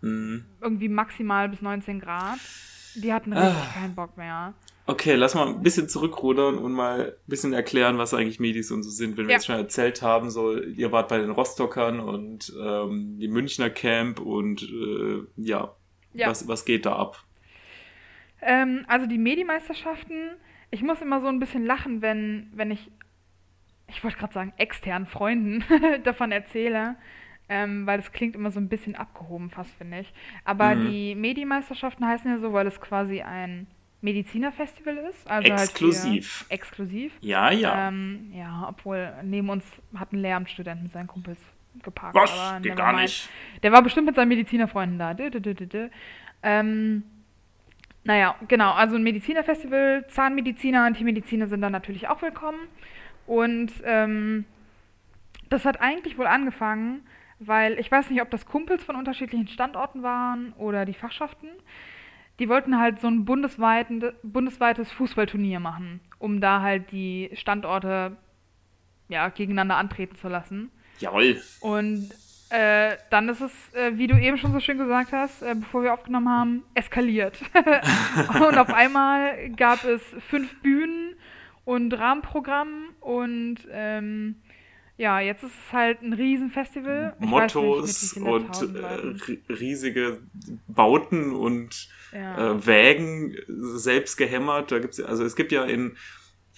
[0.00, 0.44] Mhm.
[0.60, 2.38] irgendwie maximal bis 19 Grad.
[2.94, 3.72] Die hatten richtig Ah.
[3.74, 4.54] keinen Bock mehr.
[4.86, 8.82] Okay, lass mal ein bisschen zurückrudern und mal ein bisschen erklären, was eigentlich Medis und
[8.82, 9.16] so sind.
[9.18, 9.36] Wenn wir Ja.
[9.36, 14.18] jetzt schon erzählt haben, so, ihr wart bei den Rostockern und ähm, die Münchner Camp
[14.20, 15.74] und äh, ja,
[16.14, 16.28] Ja.
[16.30, 17.22] Was, was geht da ab?
[18.40, 20.30] Ähm, also die Medimeisterschaften,
[20.70, 22.90] ich muss immer so ein bisschen lachen, wenn, wenn ich,
[23.88, 25.64] ich wollte gerade sagen, externen Freunden
[26.04, 26.96] davon erzähle,
[27.48, 30.12] ähm, weil das klingt immer so ein bisschen abgehoben fast, finde ich.
[30.44, 30.90] Aber Mhm.
[30.90, 33.66] die Medimeisterschaften heißen ja so, weil es quasi ein
[34.00, 35.28] Medizinerfestival ist.
[35.28, 36.40] Also Exklusiv.
[36.42, 37.12] Halt exklusiv.
[37.20, 37.88] Ja, ja.
[37.88, 39.64] Ähm, ja, obwohl neben uns
[39.96, 41.38] hat ein Lehramtsstudent mit seinen Kumpels
[41.82, 42.14] geparkt.
[42.14, 42.62] was?
[42.62, 43.28] Geht gar nicht.
[43.62, 45.14] Der war bestimmt mit seinen Medizinerfreunden da.
[45.14, 45.88] Dö, dö, dö.
[46.42, 47.02] Ähm,
[48.04, 48.72] naja, genau.
[48.72, 50.06] Also ein Medizinerfestival.
[50.08, 52.58] Zahnmediziner und Tiermediziner sind dann natürlich auch willkommen.
[53.28, 54.46] Und ähm,
[55.50, 57.02] das hat eigentlich wohl angefangen,
[57.38, 61.48] weil ich weiß nicht, ob das Kumpels von unterschiedlichen Standorten waren oder die Fachschaften.
[62.38, 66.00] Die wollten halt so ein bundesweiten, bundesweites Fußballturnier machen.
[66.18, 68.16] um da halt die Standorte
[69.08, 70.70] ja, gegeneinander antreten zu lassen.
[70.98, 71.40] Jawohl.
[71.60, 72.10] Und
[72.50, 75.82] äh, dann ist es, äh, wie du eben schon so schön gesagt hast, äh, bevor
[75.82, 77.38] wir aufgenommen haben, eskaliert.
[78.40, 81.14] und auf einmal gab es fünf Bühnen
[81.68, 84.36] und Rahmenprogramm und ähm,
[84.98, 87.16] ja, jetzt ist es halt ein Riesenfestival.
[87.18, 90.20] Ich Mottos nicht, und äh, riesige
[90.66, 92.52] Bauten und ja.
[92.52, 94.70] äh, Wägen selbst gehämmert.
[94.70, 95.96] Da gibt's also es gibt ja in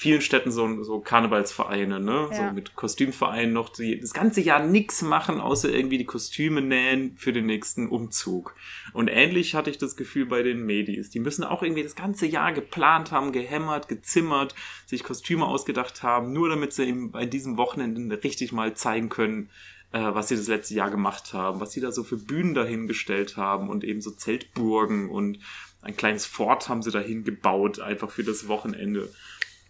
[0.01, 2.31] vielen Städten so, so Karnevalsvereine, ne?
[2.31, 2.49] Ja.
[2.49, 7.19] So mit Kostümvereinen noch, die das ganze Jahr nichts machen, außer irgendwie die Kostüme nähen
[7.19, 8.55] für den nächsten Umzug.
[8.95, 11.11] Und ähnlich hatte ich das Gefühl bei den Medis.
[11.11, 14.55] Die müssen auch irgendwie das ganze Jahr geplant haben, gehämmert, gezimmert,
[14.87, 19.51] sich Kostüme ausgedacht haben, nur damit sie eben bei diesem Wochenende richtig mal zeigen können,
[19.93, 23.37] äh, was sie das letzte Jahr gemacht haben, was sie da so für Bühnen dahingestellt
[23.37, 25.41] haben und eben so Zeltburgen und
[25.83, 29.11] ein kleines Fort haben sie dahin gebaut, einfach für das Wochenende.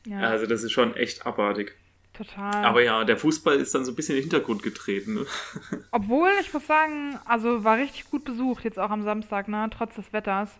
[0.06, 0.20] Ja.
[0.20, 1.76] Also das ist schon echt abartig.
[2.12, 2.64] Total.
[2.64, 5.14] Aber ja, der Fußball ist dann so ein bisschen in den Hintergrund getreten.
[5.14, 5.26] Ne?
[5.90, 9.94] Obwohl, ich muss sagen, also war richtig gut besucht, jetzt auch am Samstag, ne, trotz
[9.94, 10.50] des Wetters.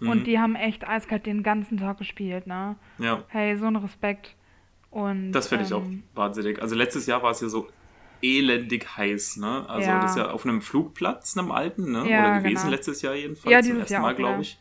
[0.00, 0.24] Und mhm.
[0.24, 2.76] die haben echt eiskalt den ganzen Tag gespielt, ne?
[2.98, 3.24] Ja.
[3.28, 4.34] Hey, so ein Respekt.
[4.90, 6.62] Und, das finde ich auch ähm, wahnsinnig.
[6.62, 7.68] Also letztes Jahr war es ja so
[8.22, 9.68] elendig heiß, ne?
[9.68, 10.00] Also ja.
[10.00, 12.10] das ist ja auf einem Flugplatz, einem alten, ne?
[12.10, 12.70] Ja, Oder gewesen genau.
[12.70, 13.52] letztes Jahr jedenfalls.
[13.52, 14.58] Ja, dieses Jahr Mal, glaube ich.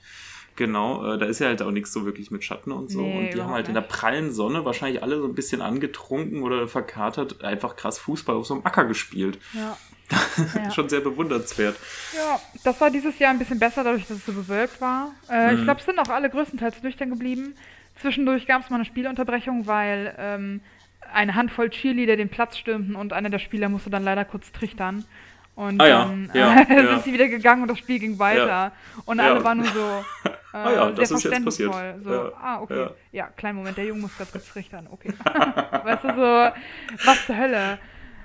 [0.59, 2.99] Genau, äh, da ist ja halt auch nichts so wirklich mit Schatten und so.
[2.99, 6.43] Nee, und die haben halt in der prallen Sonne wahrscheinlich alle so ein bisschen angetrunken
[6.43, 9.39] oder verkatert einfach krass Fußball auf so einem Acker gespielt.
[9.53, 9.77] Ja.
[10.55, 10.69] ja.
[10.71, 11.77] Schon sehr bewundernswert.
[12.13, 15.13] Ja, das war dieses Jahr ein bisschen besser, dadurch, dass es so bewölkt war.
[15.29, 15.59] Äh, mhm.
[15.59, 17.55] Ich glaube, es sind auch alle größtenteils nüchtern geblieben.
[18.01, 20.59] Zwischendurch gab es mal eine Spielunterbrechung, weil ähm,
[21.13, 25.05] eine Handvoll Cheerleader den Platz stürmten und einer der Spieler musste dann leider kurz trichtern.
[25.59, 28.71] Und ah, dann ja, äh, ja, sind sie wieder gegangen und das Spiel ging weiter.
[29.03, 31.69] Und alle waren nur so äh, ah, ja, sehr das ist jetzt verständnisvoll.
[31.69, 32.03] passiert.
[32.05, 32.87] So, Ja, ah, okay.
[33.11, 33.27] ja.
[33.35, 34.87] Kleinen Moment, der Junge muss ganz kurz trichtern.
[34.89, 35.13] Okay.
[35.83, 37.77] weißt du, so, was zur Hölle?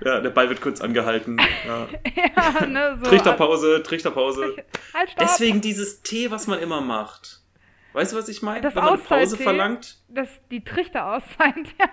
[0.05, 1.41] Ja, der Ball wird kurz angehalten.
[1.67, 2.67] Ja.
[2.67, 3.11] ne, so.
[3.11, 4.55] Trichterpause, Trichterpause.
[4.95, 5.17] Halt.
[5.19, 7.43] Deswegen dieses T, was man immer macht.
[7.95, 8.61] Weißt du, was ich meine?
[8.61, 11.67] Das Wenn man eine Pause verlangt, Das, die Trichter auszahlen.
[11.79, 11.89] Ja.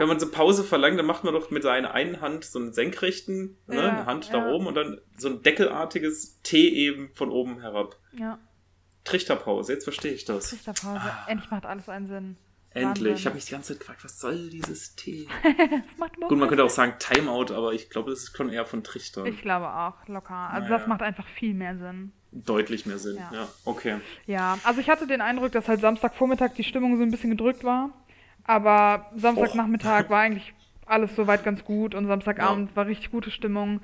[0.00, 2.72] wenn man so Pause verlangt, dann macht man doch mit seiner einen Hand so einen
[2.72, 4.32] senkrechten, ne, Ja, eine Hand ja.
[4.32, 7.96] da oben und dann so ein deckelartiges T eben von oben herab.
[8.12, 8.38] ja,
[9.04, 10.50] Trichterpause, jetzt verstehe ich das.
[10.50, 11.00] Trichterpause.
[11.28, 12.36] Endlich macht alles einen Sinn.
[12.76, 13.20] Endlich.
[13.20, 15.26] Ich habe mich die ganze Zeit gefragt, was soll dieses T?
[15.42, 18.50] Das macht überhaupt Gut, man könnte auch sagen Timeout, aber ich glaube, das ist schon
[18.50, 19.24] eher von Trichter.
[19.26, 20.34] Ich glaube auch, locker.
[20.34, 20.78] Also Naja.
[20.78, 22.12] das macht einfach viel mehr Sinn.
[22.32, 23.16] Deutlich mehr Sinn.
[23.16, 23.48] Ja, Ja.
[23.64, 23.96] okay.
[24.26, 27.64] Ja, also ich hatte den Eindruck, dass halt Samstagvormittag die Stimmung so ein bisschen gedrückt
[27.64, 27.90] war.
[28.44, 30.52] Aber Samstagnachmittag war eigentlich
[30.84, 33.80] alles soweit ganz gut und Samstagabend war richtig gute Stimmung.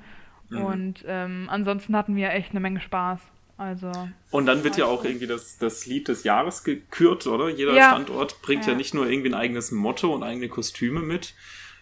[0.49, 0.61] Mhm.
[0.65, 3.19] Und ähm, ansonsten hatten wir echt eine Menge Spaß.
[3.57, 3.91] Also.
[4.31, 7.49] Und dann wird ja auch irgendwie das, das Lied des Jahres gekürt, oder?
[7.49, 7.89] Jeder Ja.
[7.91, 8.71] Standort bringt ja.
[8.71, 8.77] Ja.
[8.77, 11.35] nicht nur irgendwie ein eigenes Motto und eigene Kostüme mit,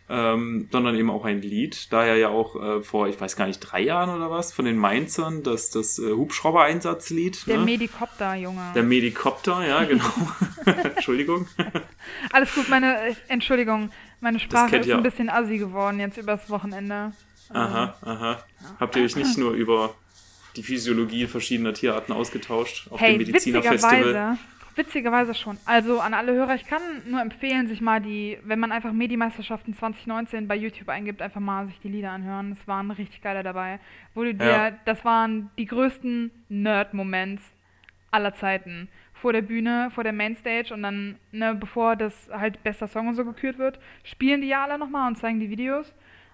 [0.09, 1.91] ähm, sondern eben auch ein Lied.
[1.93, 4.77] Daher ja auch äh, vor, ich weiß gar nicht, drei Jahren oder was, von den
[4.77, 7.47] Mainzern, das, das äh, Hubschrauber-Einsatzlied.
[7.47, 7.63] Der ne?
[7.65, 8.71] Medikopter, Junge.
[8.75, 10.03] Der Medikopter, ja, genau.
[10.65, 11.47] Entschuldigung.
[12.33, 16.49] Alles gut, meine äh, Entschuldigung, meine Sprache ist ihr- ein bisschen assi geworden jetzt übers
[16.49, 17.13] Wochenende.
[17.53, 18.43] Aha, aha.
[18.79, 19.93] Habt ihr euch nicht nur über
[20.55, 23.97] die Physiologie verschiedener Tierarten ausgetauscht auf Hey, dem Medizinerfestival?
[23.99, 24.37] witzigerweise,
[24.75, 25.57] witzigerweise schon.
[25.65, 29.73] Also an alle Hörer, ich kann nur empfehlen, sich mal die, wenn man einfach Medi-Meisterschaften
[29.73, 32.51] 2019 bei YouTube eingibt, einfach mal sich die Lieder anhören.
[32.51, 33.79] Es waren richtig geile dabei.
[34.13, 34.71] Wo du dir, Ja.
[34.85, 37.43] das waren die größten Nerd-Moments
[38.11, 38.87] aller Zeiten.
[39.13, 43.13] Vor der Bühne, vor der Mainstage und dann, ne, bevor das halt bester Song und
[43.13, 45.93] so gekürt wird, spielen die ja alle nochmal und zeigen die Videos.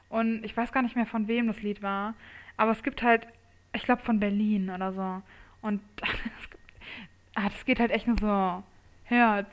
[0.09, 2.13] Und ich weiß gar nicht mehr, von wem das Lied war.
[2.55, 3.27] Aber es gibt halt,
[3.73, 5.21] ich glaube, von Berlin oder so.
[5.61, 5.81] Und
[7.35, 8.63] ah, das geht halt echt nur so
[9.05, 9.49] Herz,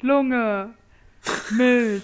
[0.00, 0.74] Lunge,
[1.50, 2.02] Milz,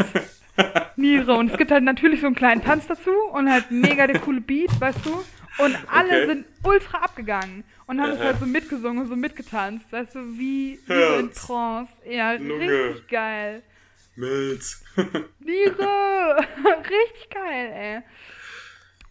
[0.96, 1.34] Niere.
[1.34, 4.40] Und es gibt halt natürlich so einen kleinen Tanz dazu und halt mega der coole
[4.40, 5.24] Beat, weißt du?
[5.58, 6.26] Und alle Okay.
[6.26, 10.80] sind ultra abgegangen und haben es halt so mitgesungen und so mitgetanzt, weißt du, wie,
[10.86, 11.92] wie so in Trance.
[12.08, 12.60] Ja, Lunge.
[12.88, 13.62] richtig geil.
[14.16, 14.84] Milz.
[15.40, 16.36] Niere!
[16.38, 18.02] Richtig geil, ey.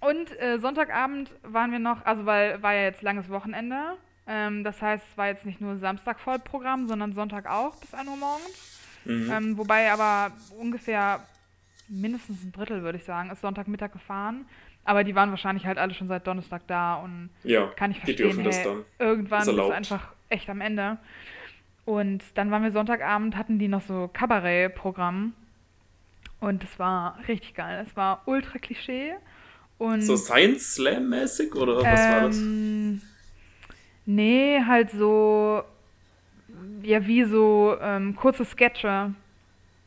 [0.07, 3.97] Und äh, Sonntagabend waren wir noch, also weil war ja jetzt langes Wochenende.
[4.27, 8.07] Ähm, das heißt, es war jetzt nicht nur Samstag Vollprogramm, sondern Sonntag auch bis 1
[8.09, 8.79] Uhr morgens.
[9.05, 9.31] Mhm.
[9.31, 11.21] Ähm, wobei aber ungefähr
[11.87, 14.45] mindestens ein Drittel, würde ich sagen, ist Sonntagmittag gefahren.
[14.85, 18.13] Aber die waren wahrscheinlich halt alle schon seit Donnerstag da und Ja, kann ich die
[18.13, 18.27] verstehen.
[18.27, 18.85] dürfen das hey, dann.
[18.99, 20.97] Irgendwann Ist ist einfach echt am Ende.
[21.85, 25.33] Und dann waren wir Sonntagabend, hatten die noch so Kabarett-Programm.
[26.39, 27.85] Und es war richtig geil.
[27.87, 29.13] Es war ultra Klischee.
[29.77, 32.37] Und, So Science Slam-mäßig oder was war das?
[32.37, 33.01] ähm,
[34.05, 35.63] Nee, halt so,
[36.83, 39.13] ja, wie so ähm, kurze Sketche.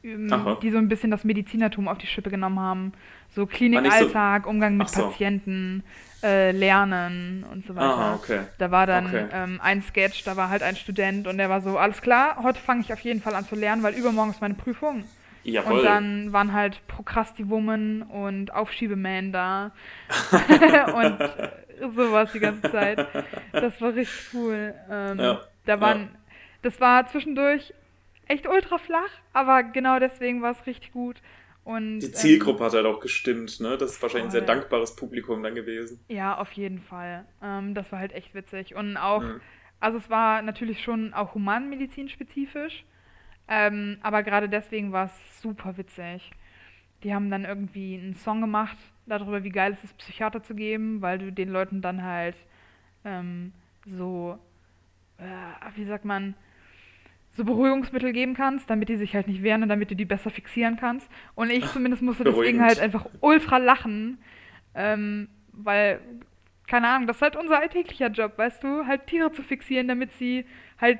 [0.02, 0.56] ähm, Aha.
[0.62, 2.92] die so ein bisschen das Medizinertum auf die Schippe genommen haben.
[3.34, 5.02] So nicht so- Klinikalltag, Umgang mit so.
[5.02, 5.82] Patienten,
[6.22, 7.86] äh, Lernen und so weiter.
[7.98, 8.40] Ah, okay.
[8.58, 9.26] Da war dann Okay.
[9.32, 12.58] ähm, ein Sketch, da war halt ein Student und der war so, alles klar, heute
[12.60, 15.04] fange ich auf jeden Fall an zu lernen, weil übermorgen ist meine Prüfung.
[15.48, 15.78] Jawohl.
[15.78, 19.72] Und dann waren halt Procrasti-Woman und Aufschiebeman da.
[20.94, 21.50] und äh,
[21.92, 23.06] sowas die ganze Zeit.
[23.52, 24.74] Das war richtig cool.
[24.90, 26.08] Ähm, Ja, Da waren,
[26.62, 27.72] das war zwischendurch
[28.26, 31.16] echt ultra flach, aber genau deswegen war es richtig gut.
[31.62, 33.76] Und, Die ähm, Zielgruppe hat halt auch gestimmt, ne?
[33.76, 34.54] Das ist wahrscheinlich ein sehr Voll.
[34.56, 36.00] dankbares Publikum dann gewesen.
[36.08, 37.24] Ja, auf jeden Fall.
[37.42, 38.74] Ähm, das war halt echt witzig.
[38.74, 39.40] Und auch, Mhm.
[39.80, 42.84] also es war natürlich schon auch humanmedizin-spezifisch,
[43.48, 46.30] ähm, aber gerade deswegen war es super witzig.
[47.02, 51.02] Die haben dann irgendwie einen Song gemacht darüber, wie geil es ist, Psychiater zu geben,
[51.02, 52.36] weil du den Leuten dann halt
[53.04, 53.52] ähm,
[53.84, 54.38] so,
[55.18, 56.34] äh, wie sagt man,
[57.36, 60.30] so Beruhigungsmittel geben kannst, damit die sich halt nicht wehren und damit du die besser
[60.30, 61.08] fixieren kannst.
[61.34, 64.18] Und ich zumindest musste deswegen halt einfach ultra lachen,
[64.74, 66.00] ähm, weil,
[66.66, 70.12] keine Ahnung, das ist halt unser alltäglicher Job, weißt du, halt Tiere zu fixieren, damit
[70.12, 70.46] sie
[70.80, 70.98] halt,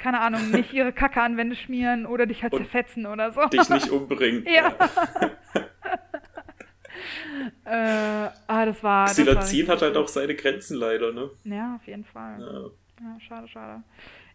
[0.00, 3.44] keine Ahnung, nicht ihre Kacke an Wände schmieren oder dich halt Und zerfetzen oder so.
[3.46, 4.44] Dich nicht umbringen.
[4.46, 4.74] Ja.
[8.26, 9.06] äh, ah, das war.
[9.06, 11.30] Xylazin hat halt auch seine Grenzen leider, ne?
[11.44, 12.40] Ja, auf jeden Fall.
[12.40, 12.70] Ja.
[13.02, 13.82] Ja, schade, schade.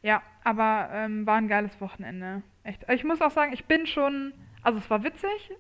[0.01, 2.41] Ja, aber ähm, war ein geiles Wochenende.
[2.63, 2.81] Echt.
[2.89, 5.51] Ich muss auch sagen, ich bin schon, also es war witzig,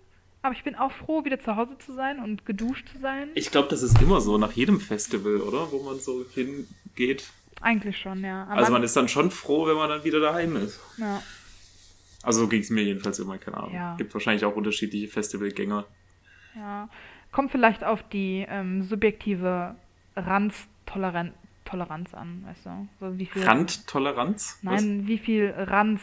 [0.41, 3.29] aber ich bin auch froh, wieder zu Hause zu sein und geduscht zu sein.
[3.35, 5.71] Ich glaube, das ist immer so nach jedem Festival, oder?
[5.71, 7.31] Wo man so hingeht.
[7.65, 8.43] Eigentlich schon, ja.
[8.43, 10.79] Aber Also man ist dann schon froh, wenn man dann wieder daheim ist.
[10.97, 11.19] ja,
[12.21, 13.73] Also so ging es mir jedenfalls immer, keine Ahnung.
[13.73, 13.95] Ja.
[13.97, 15.85] Gibt wahrscheinlich auch unterschiedliche Festivalgänger.
[16.55, 16.87] ja.
[17.31, 19.75] Kommt vielleicht auf die ähm, subjektive
[20.15, 22.87] Ranztoleranz Toleranz an, weißt du?
[22.99, 24.59] So wie viel, Randtoleranz?
[24.61, 26.01] Nein, wie viel Ranz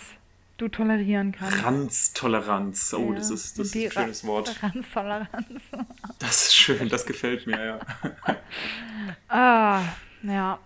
[0.58, 1.58] du tolerieren kannst.
[1.58, 1.64] Was?
[1.64, 2.94] Ranztoleranz.
[2.94, 4.60] Oh, Ja, das ist, das ist ein schönes Wort.
[4.62, 5.62] Ranztoleranz.
[6.18, 7.78] Das ist schön, das gefällt mir, ja.
[9.28, 9.82] ah,
[10.24, 10.58] ja.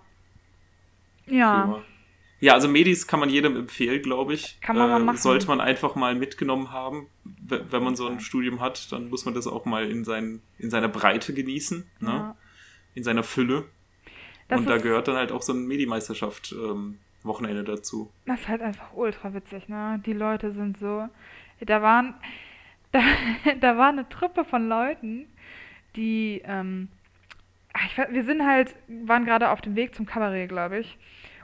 [1.26, 1.62] Ja.
[1.62, 1.82] Prima.
[2.38, 4.60] Ja, also Medis kann man jedem empfehlen, glaube ich.
[4.60, 5.16] Kann man mal machen.
[5.16, 7.06] Sollte man einfach mal mitgenommen haben.
[7.24, 10.68] Wenn man so ein Studium hat, dann muss man das auch mal in, sein, in
[10.68, 12.10] seiner Breite genießen, ne?
[12.10, 12.36] Ja.
[12.94, 13.64] in seiner Fülle.
[14.48, 18.12] Das Und da gehört dann halt auch so ein Medimeisterschaft ähm, Wochenende dazu.
[18.26, 20.00] Das ist halt einfach ultra witzig, ne?
[20.04, 21.08] Die Leute sind so.
[21.60, 22.14] Da waren.
[22.92, 23.02] Da,
[23.60, 25.26] da war eine Truppe von Leuten,
[25.96, 26.40] die.
[26.44, 26.88] Ähm,
[27.84, 28.74] ich, weiß- wir sind halt.
[28.88, 30.96] waren gerade auf dem Weg zum Kabarett, glaube ich.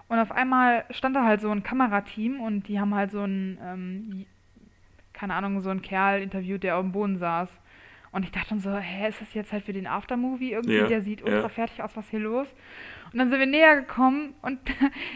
[0.09, 3.59] Und auf einmal stand da halt so ein Kamerateam und die haben halt so einen.
[3.63, 4.27] Ähm,
[5.13, 7.49] keine Ahnung, so einen Kerl interviewt, der auf dem Boden saß.
[8.11, 10.77] Und ich dachte dann so, hä, ist das jetzt halt für den Aftermovie irgendwie?
[10.79, 11.49] Ja, Der sieht ultra ja.
[11.49, 12.47] fertig aus, was hier los?
[13.13, 14.59] Und dann sind wir näher gekommen und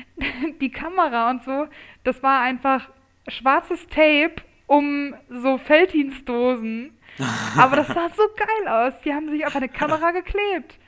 [0.60, 1.66] die Kamera und so,
[2.04, 2.88] das war einfach
[3.28, 6.96] schwarzes Tape um so Felddienstdosen.
[7.58, 9.00] Aber das sah so geil aus.
[9.02, 10.78] Die haben sich auf eine Kamera geklebt.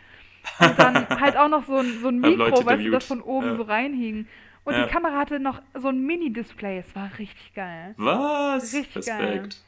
[0.60, 3.46] Und dann halt auch noch so ein, so ein Mikro, weißt du, das von oben
[3.48, 3.56] Ja.
[3.56, 4.26] so reinhing.
[4.64, 4.84] Und Ja.
[4.84, 6.78] die Kamera hatte noch so ein Mini-Display.
[6.78, 7.94] Es war richtig geil.
[7.96, 8.72] Was?
[8.74, 9.62] Richtig Respekt.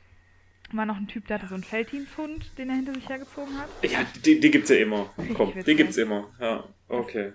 [0.72, 3.68] War noch ein Typ, der hatte so einen Felddiensthund, den er hinter sich hergezogen hat.
[3.90, 5.10] Ja, die, die gibt's ja immer.
[5.18, 5.76] Richtig Komm, die witzig.
[5.78, 6.28] gibt's immer.
[6.40, 7.32] Ja, okay.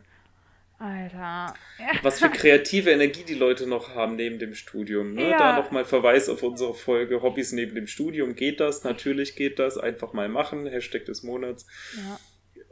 [0.77, 1.53] Alter.
[2.01, 5.13] Was für kreative Energie die Leute noch haben neben dem Studium.
[5.13, 5.29] Ne?
[5.29, 5.37] Ja.
[5.37, 8.35] Da nochmal Verweis auf unsere Folge Hobbys neben dem Studium.
[8.35, 8.83] Geht das?
[8.83, 9.77] Natürlich geht das.
[9.77, 10.65] Einfach mal machen.
[10.67, 11.65] Hashtag des Monats.
[11.97, 12.19] ja,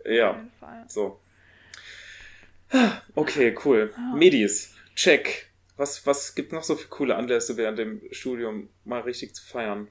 [0.05, 0.43] Ja,
[0.87, 1.19] so.
[3.15, 3.93] Okay, cool.
[4.15, 4.75] Medis.
[4.95, 5.49] Check.
[5.77, 9.87] Was, was gibt noch so für coole Anlässe während dem Studium mal richtig zu feiern?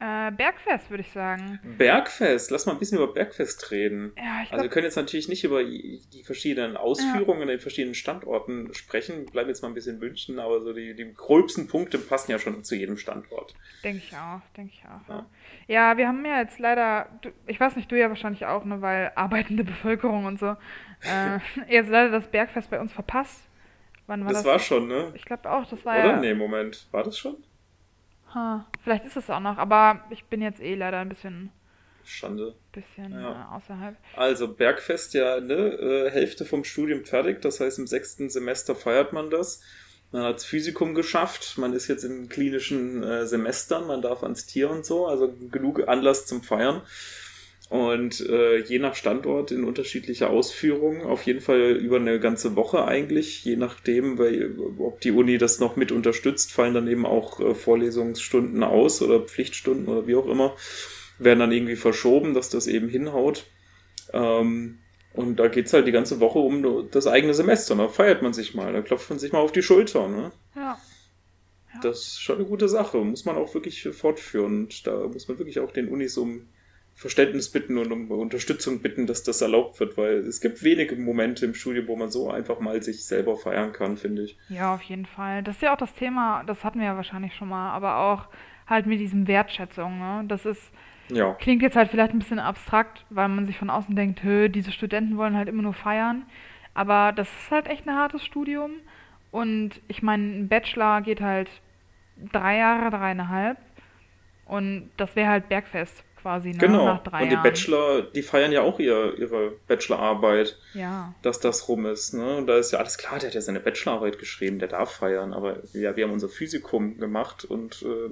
[0.00, 1.58] Äh, Bergfest, würde ich sagen.
[1.76, 2.52] Bergfest.
[2.52, 4.12] Lass mal ein bisschen über Bergfest reden.
[4.16, 7.96] Ja, ich Also wir können jetzt natürlich nicht über die verschiedenen Ausführungen an den verschiedenen
[7.96, 9.26] Standorten sprechen.
[9.26, 12.38] Bleiben jetzt mal ein bisschen in München, aber so die, die gröbsten Punkte passen ja
[12.38, 13.54] schon zu jedem Standort.
[13.82, 15.08] denke ich auch, denke ich auch.
[15.08, 15.26] Ja.
[15.68, 15.96] Ja.
[15.96, 19.12] wir haben ja jetzt leider, du, ich weiß nicht, du ja wahrscheinlich auch, ne, weil
[19.14, 20.56] arbeitende Bevölkerung und so,
[21.02, 23.44] äh, jetzt leider das Bergfest bei uns verpasst.
[24.06, 24.50] Wann war das, das?
[24.52, 25.12] war schon, ne?
[25.14, 26.06] Ich glaube auch, das war Oder?
[26.06, 26.16] ja.
[26.20, 26.88] Nee, Moment.
[26.90, 27.36] War das schon?
[28.34, 31.50] Ha, vielleicht ist es auch noch, aber ich bin jetzt eh leider ein bisschen,
[32.04, 32.54] Schande.
[32.72, 33.50] bisschen Ja.
[33.52, 33.96] äh, außerhalb.
[34.16, 35.54] Also Bergfest ja, ne?
[35.54, 37.42] Äh, Hälfte vom Studium fertig.
[37.42, 39.62] Das heißt, im sechsten Semester feiert man das.
[40.10, 41.58] Man hat's Physikum geschafft.
[41.58, 43.86] Man ist jetzt in klinischen äh, Semestern.
[43.86, 45.06] Man darf ans Tier und so.
[45.06, 46.82] Also genug Anlass zum Feiern.
[47.68, 52.86] Und äh, je nach Standort in unterschiedlicher Ausführung, auf jeden Fall über eine ganze Woche
[52.86, 57.40] eigentlich, je nachdem, weil, ob die Uni das noch mit unterstützt, fallen dann eben auch
[57.40, 60.56] äh, Vorlesungsstunden aus oder Pflichtstunden oder wie auch immer,
[61.18, 63.44] werden dann irgendwie verschoben, dass das eben hinhaut.
[64.14, 64.78] Ähm,
[65.14, 67.74] und da geht's halt die ganze Woche um das eigene Semester.
[67.74, 70.08] Da feiert man sich mal, da klopft man sich mal auf die Schulter.
[70.08, 70.30] Ne?
[70.54, 70.78] Ja.
[71.82, 72.98] Das ist schon eine gute Sache.
[72.98, 74.64] Muss man auch wirklich fortführen.
[74.64, 76.48] Und da muss man wirklich auch den Unis um
[76.98, 81.46] Verständnis bitten und um Unterstützung bitten, dass das erlaubt wird, weil es gibt wenige Momente
[81.46, 84.36] im Studium, wo man so einfach mal sich selber feiern kann, finde ich.
[84.48, 85.44] Ja, auf jeden Fall.
[85.44, 88.26] Das ist ja auch das Thema, das hatten wir ja wahrscheinlich schon mal, aber auch
[88.66, 90.24] halt mit diesem Wertschätzung, ne?
[90.26, 90.72] Das ist,
[91.10, 91.32] Ja.
[91.34, 94.72] klingt jetzt halt vielleicht ein bisschen abstrakt, weil man sich von außen denkt, hö, diese
[94.72, 96.26] Studenten wollen halt immer nur feiern.
[96.74, 98.72] Aber das ist halt echt ein hartes Studium.
[99.30, 101.48] Und ich meine, ein Bachelor geht halt
[102.32, 103.58] drei Jahre, dreieinhalb.
[104.46, 106.58] Und das wäre halt Bergfest quasi, ne?
[106.58, 106.86] Genau.
[106.86, 107.42] Nach drei Und die Jahren.
[107.44, 111.14] Bachelor, die feiern ja auch ihr, ihre Bachelorarbeit, Ja.
[111.22, 112.14] dass das rum ist.
[112.14, 112.38] Ne?
[112.38, 115.32] Und da ist ja alles klar, der hat ja seine Bachelorarbeit geschrieben, der darf feiern.
[115.32, 118.10] Aber ja, wir haben unser Physikum gemacht und äh,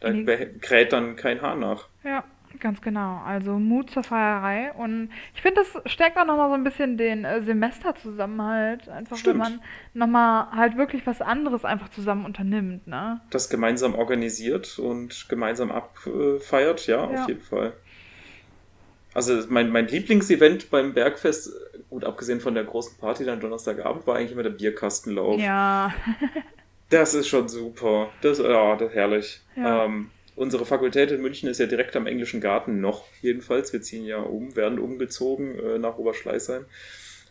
[0.00, 0.46] da Nee.
[0.60, 1.88] kräht dann kein Haar nach.
[2.04, 2.24] Ja,
[2.58, 3.18] ganz genau.
[3.24, 4.72] Also Mut zur Feierei.
[4.72, 8.88] Und ich finde, das stärkt auch nochmal so ein bisschen den äh, Semesterzusammenhalt.
[8.88, 9.34] Einfach, Stimmt.
[9.34, 9.60] wenn man
[9.94, 13.20] nochmal halt wirklich was anderes einfach zusammen unternimmt, ne?
[13.30, 17.22] Das gemeinsam organisiert und gemeinsam abfeiert, ja, Ja.
[17.22, 17.72] auf jeden Fall.
[19.12, 21.52] Also mein, mein Lieblingsevent beim Bergfest,
[21.88, 25.40] gut abgesehen von der großen Party dann Donnerstagabend, war eigentlich immer der Bierkastenlauf.
[25.40, 25.92] Ja,
[26.90, 28.10] Das ist schon super.
[28.20, 29.40] Das, ja, das ist herrlich.
[29.56, 29.86] Ja.
[29.86, 33.72] Ähm, unsere Fakultät in München ist ja direkt am Englischen Garten noch, jedenfalls.
[33.72, 36.66] Wir ziehen ja um, werden umgezogen äh, nach Oberschleißheim.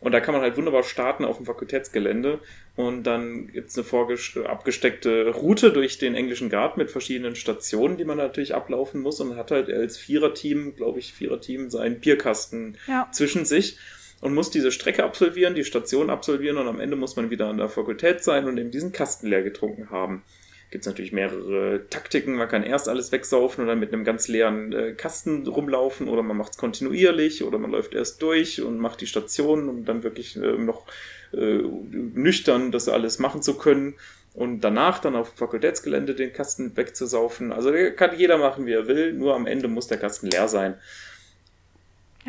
[0.02, 2.40] Und da kann man halt wunderbar starten auf dem Fakultätsgelände.
[2.78, 8.06] Und dann gibt's eine vorgest- abgesteckte Route durch den englischen Garten mit verschiedenen Stationen, die
[8.06, 9.20] man natürlich ablaufen muss.
[9.20, 13.78] Und hat halt als Viererteam, glaube ich, Viererteam, seinen Bierkasten ja, zwischen sich
[14.22, 17.58] und muss diese Strecke absolvieren, die Station absolvieren und am Ende muss man wieder an
[17.58, 20.24] der Fakultät sein und eben diesen Kasten leer getrunken haben.
[20.72, 22.36] Gibt es natürlich mehrere Taktiken.
[22.36, 26.22] Man kann erst alles wegsaufen und dann mit einem ganz leeren äh, Kasten rumlaufen oder
[26.22, 30.04] man macht es kontinuierlich oder man läuft erst durch und macht die Station, um dann
[30.04, 30.86] wirklich äh, noch
[31.34, 33.96] äh, nüchtern das alles machen zu können.
[34.36, 37.52] Und danach dann auf Fakultätsgelände den Kasten wegzusaufen.
[37.52, 40.76] Also kann jeder machen, wie er will, nur am Ende muss der Kasten leer sein.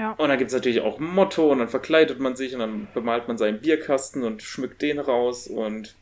[0.00, 0.12] Ja.
[0.12, 2.88] Und dann gibt es natürlich auch ein Motto und dann verkleidet man sich und dann
[2.94, 5.94] bemalt man seinen Bierkasten und schmückt den raus und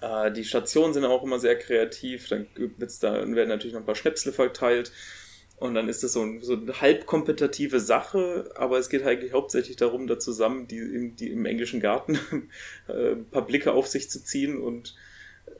[0.00, 2.28] äh, die Stationen sind auch immer sehr kreativ.
[2.28, 2.46] Dann,
[2.78, 4.92] wird's da, dann werden natürlich noch ein paar Schnäpsle verteilt
[5.56, 9.32] und dann ist es so, ein, so eine halb kompetitive Sache, aber es geht eigentlich
[9.32, 12.18] hauptsächlich darum, da zusammen die, im- die im englischen Garten
[12.88, 14.94] äh, ein paar Blicke auf sich zu ziehen und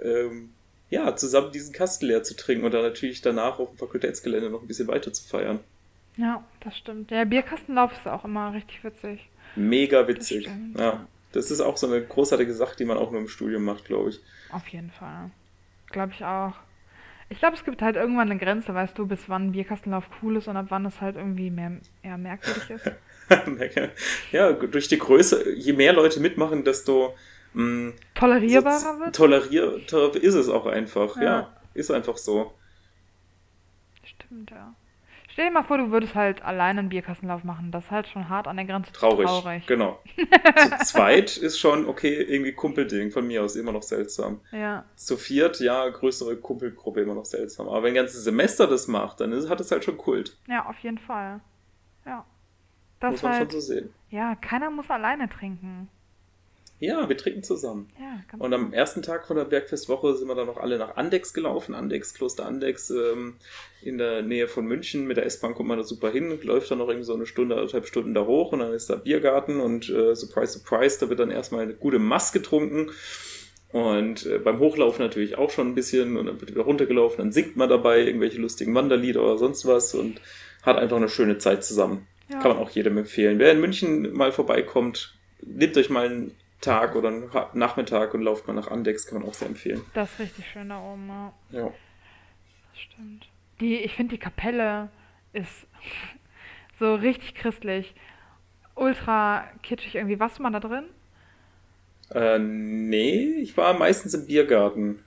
[0.02, 0.50] ähm,
[0.90, 4.62] ja, zusammen diesen Kasten leer zu trinken und dann natürlich danach auf dem Fakultätsgelände noch
[4.62, 5.60] ein bisschen weiter zu feiern.
[6.16, 7.10] Ja, das stimmt.
[7.10, 9.28] Der Bierkastenlauf ist auch immer richtig witzig.
[9.56, 10.48] Mega witzig.
[10.74, 11.06] Das ja.
[11.32, 14.10] Das ist auch so eine großartige Sache, die man auch nur im Studium macht, glaube
[14.10, 14.20] ich.
[14.52, 15.30] Auf jeden Fall.
[15.90, 16.52] Glaube ich auch.
[17.28, 20.46] Ich glaube, es gibt halt irgendwann eine Grenze, weißt du, bis wann Bierkastenlauf cool ist
[20.46, 21.72] und ab wann es halt irgendwie mehr,
[22.02, 22.92] eher merkwürdig ist.
[24.32, 27.16] ja, durch die Größe, je mehr Leute mitmachen, desto
[27.54, 29.16] mh, Tolerierbarer so wird?
[29.16, 31.16] tolerierter ist es auch einfach.
[31.16, 31.22] Ja.
[31.22, 31.56] Ja.
[31.72, 32.52] ist einfach so.
[34.04, 34.74] Stimmt, ja.
[35.34, 37.72] Stell dir mal vor, du würdest halt alleine einen Bierkastenlauf machen.
[37.72, 39.26] Das ist halt schon hart an der Grenze Traurig.
[39.26, 39.66] traurig.
[39.66, 39.98] Genau.
[40.78, 44.40] Zu zweit ist schon okay, irgendwie Kumpelding von mir aus immer noch seltsam.
[44.52, 47.66] Ja, Zu viert, ja, größere Kumpelgruppe immer noch seltsam.
[47.66, 50.38] Aber wenn ein ganzes Semester das macht, dann ist, hat es halt schon Kult.
[50.46, 51.40] ja, auf jeden Fall.
[52.06, 52.24] Ja.
[53.00, 53.92] Das Muss man halt, schon so sehen.
[54.10, 55.88] ja, keiner muss alleine trinken.
[56.84, 57.88] Ja, wir trinken zusammen.
[57.98, 61.32] Ja, Und am ersten Tag von der Bergfestwoche sind wir dann noch alle nach Andex
[61.32, 61.74] gelaufen.
[61.74, 63.36] Andex, Kloster Andex ähm,
[63.82, 65.06] in der Nähe von München.
[65.06, 67.56] Mit der S-Bahn kommt man da super hin, läuft dann noch irgendwie so eine Stunde,
[67.56, 71.20] anderthalb Stunden da hoch und dann ist da Biergarten und äh, surprise, surprise, da wird
[71.20, 72.90] dann erstmal eine gute Mass getrunken.
[73.72, 77.32] Und äh, beim Hochlaufen natürlich auch schon ein bisschen und dann wird wieder runtergelaufen, dann
[77.32, 80.20] singt man dabei irgendwelche lustigen Wanderlieder oder sonst was und
[80.62, 82.06] hat einfach eine schöne Zeit zusammen.
[82.28, 82.38] Ja.
[82.38, 83.38] Kann man auch jedem empfehlen.
[83.38, 88.46] Wer in München mal vorbeikommt, nehmt euch mal einen Tag oder einen Nachmittag und lauft
[88.46, 89.82] mal nach Andex, kann man auch sehr empfehlen.
[89.94, 91.32] Das ist richtig schön da oben, ja.
[91.50, 91.72] Ja.
[92.72, 93.28] Das stimmt.
[93.60, 94.88] Die, ich finde, die Kapelle
[95.32, 95.66] ist
[96.78, 97.94] so richtig christlich.
[98.74, 100.18] Ultra kitschig irgendwie.
[100.18, 100.84] Warst du mal da drin?
[102.10, 105.04] Äh, nee, ich war meistens im Biergarten.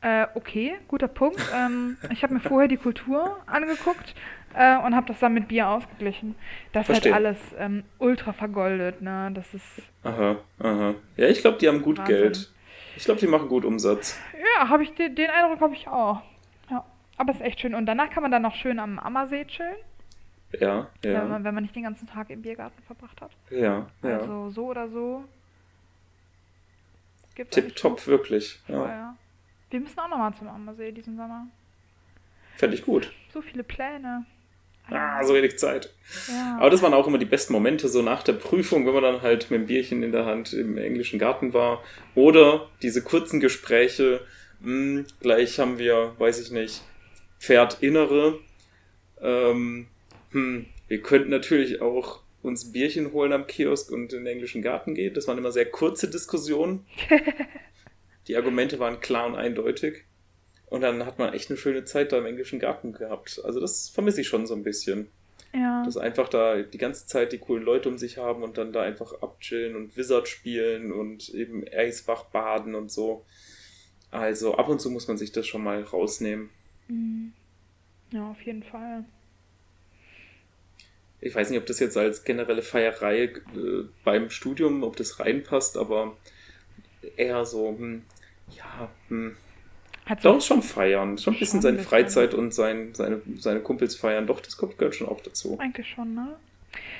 [0.00, 1.40] Äh, okay, guter Punkt.
[1.54, 4.14] Ähm, ich habe mir vorher die Kultur angeguckt
[4.54, 6.34] äh, und habe das dann mit Bier ausgeglichen.
[6.72, 9.30] Das ist halt alles ähm, ultra vergoldet, ne?
[9.34, 10.94] Das ist, Aha, aha.
[11.16, 12.16] Ja, ich glaube, die haben gut Wahnsinn.
[12.16, 12.50] Geld.
[12.96, 14.18] Ich glaube, die machen gut Umsatz.
[14.58, 16.22] ja, habe ich den, den Eindruck habe ich auch.
[16.70, 16.84] Ja,
[17.16, 17.74] aber es ist echt schön.
[17.74, 19.74] Und danach kann man dann noch schön am Ammersee chillen,
[20.60, 23.32] Ja, wenn, ja, man, wenn man nicht den ganzen Tag im Biergarten verbracht hat.
[23.50, 24.18] ja, ja.
[24.18, 25.24] Also so oder so.
[27.34, 28.60] Gibt's Tipptopp, wirklich.
[28.68, 29.16] Ja, Ja.
[29.70, 31.48] Wir müssen auch nochmal zum Ammersee diesen Sommer.
[32.56, 33.12] fände ich gut.
[33.32, 34.24] So viele Pläne.
[34.90, 35.90] Ah, so wenig Zeit.
[36.28, 36.58] Ja.
[36.60, 39.22] Aber das waren auch immer die besten Momente, so nach der Prüfung, wenn man dann
[39.22, 41.82] halt mit dem Bierchen in der Hand im englischen Garten war.
[42.14, 44.20] Oder diese kurzen Gespräche
[44.64, 46.82] Hm, gleich haben wir, weiß ich nicht,
[47.38, 48.38] Pferdinnere.
[49.20, 49.86] Ähm,
[50.30, 54.94] hm, wir könnten natürlich auch uns Bierchen holen am Kiosk und in den englischen Garten
[54.94, 55.12] gehen.
[55.12, 56.86] Das waren immer sehr kurze Diskussionen.
[58.26, 60.04] Die Argumente waren klar und eindeutig.
[60.66, 63.40] Und dann hat man echt eine schöne Zeit da im englischen Garten gehabt.
[63.44, 65.08] Also das vermisse ich schon so ein bisschen.
[65.52, 65.84] Ja.
[65.84, 68.82] Dass einfach da die ganze Zeit die coolen Leute um sich haben und dann da
[68.82, 73.24] einfach abchillen und Wizard spielen und eben Eisbach baden und so.
[74.10, 76.50] Also ab und zu muss man sich das schon mal rausnehmen.
[76.88, 77.32] Mhm.
[78.10, 79.04] Ja, auf jeden Fall.
[81.20, 83.32] Ich weiß nicht, ob das jetzt als generelle Feierei äh,
[84.04, 86.16] beim Studium, ob das reinpasst, aber
[87.16, 88.02] eher so, hm,
[88.56, 89.36] ja, hm,
[90.06, 91.16] Hat doch schon feiern.
[91.16, 91.90] Schon ein bisschen seine ein bisschen.
[91.90, 94.26] Freizeit und sein, seine, seine Kumpels feiern.
[94.26, 95.58] Doch, das kommt, gehört schon auch dazu.
[95.58, 96.36] eigentlich schon, ne?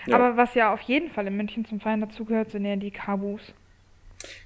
[0.07, 0.17] Ja.
[0.17, 3.41] Aber was ja auf jeden Fall in München zum Feiern dazugehört, sind ja die Kabus.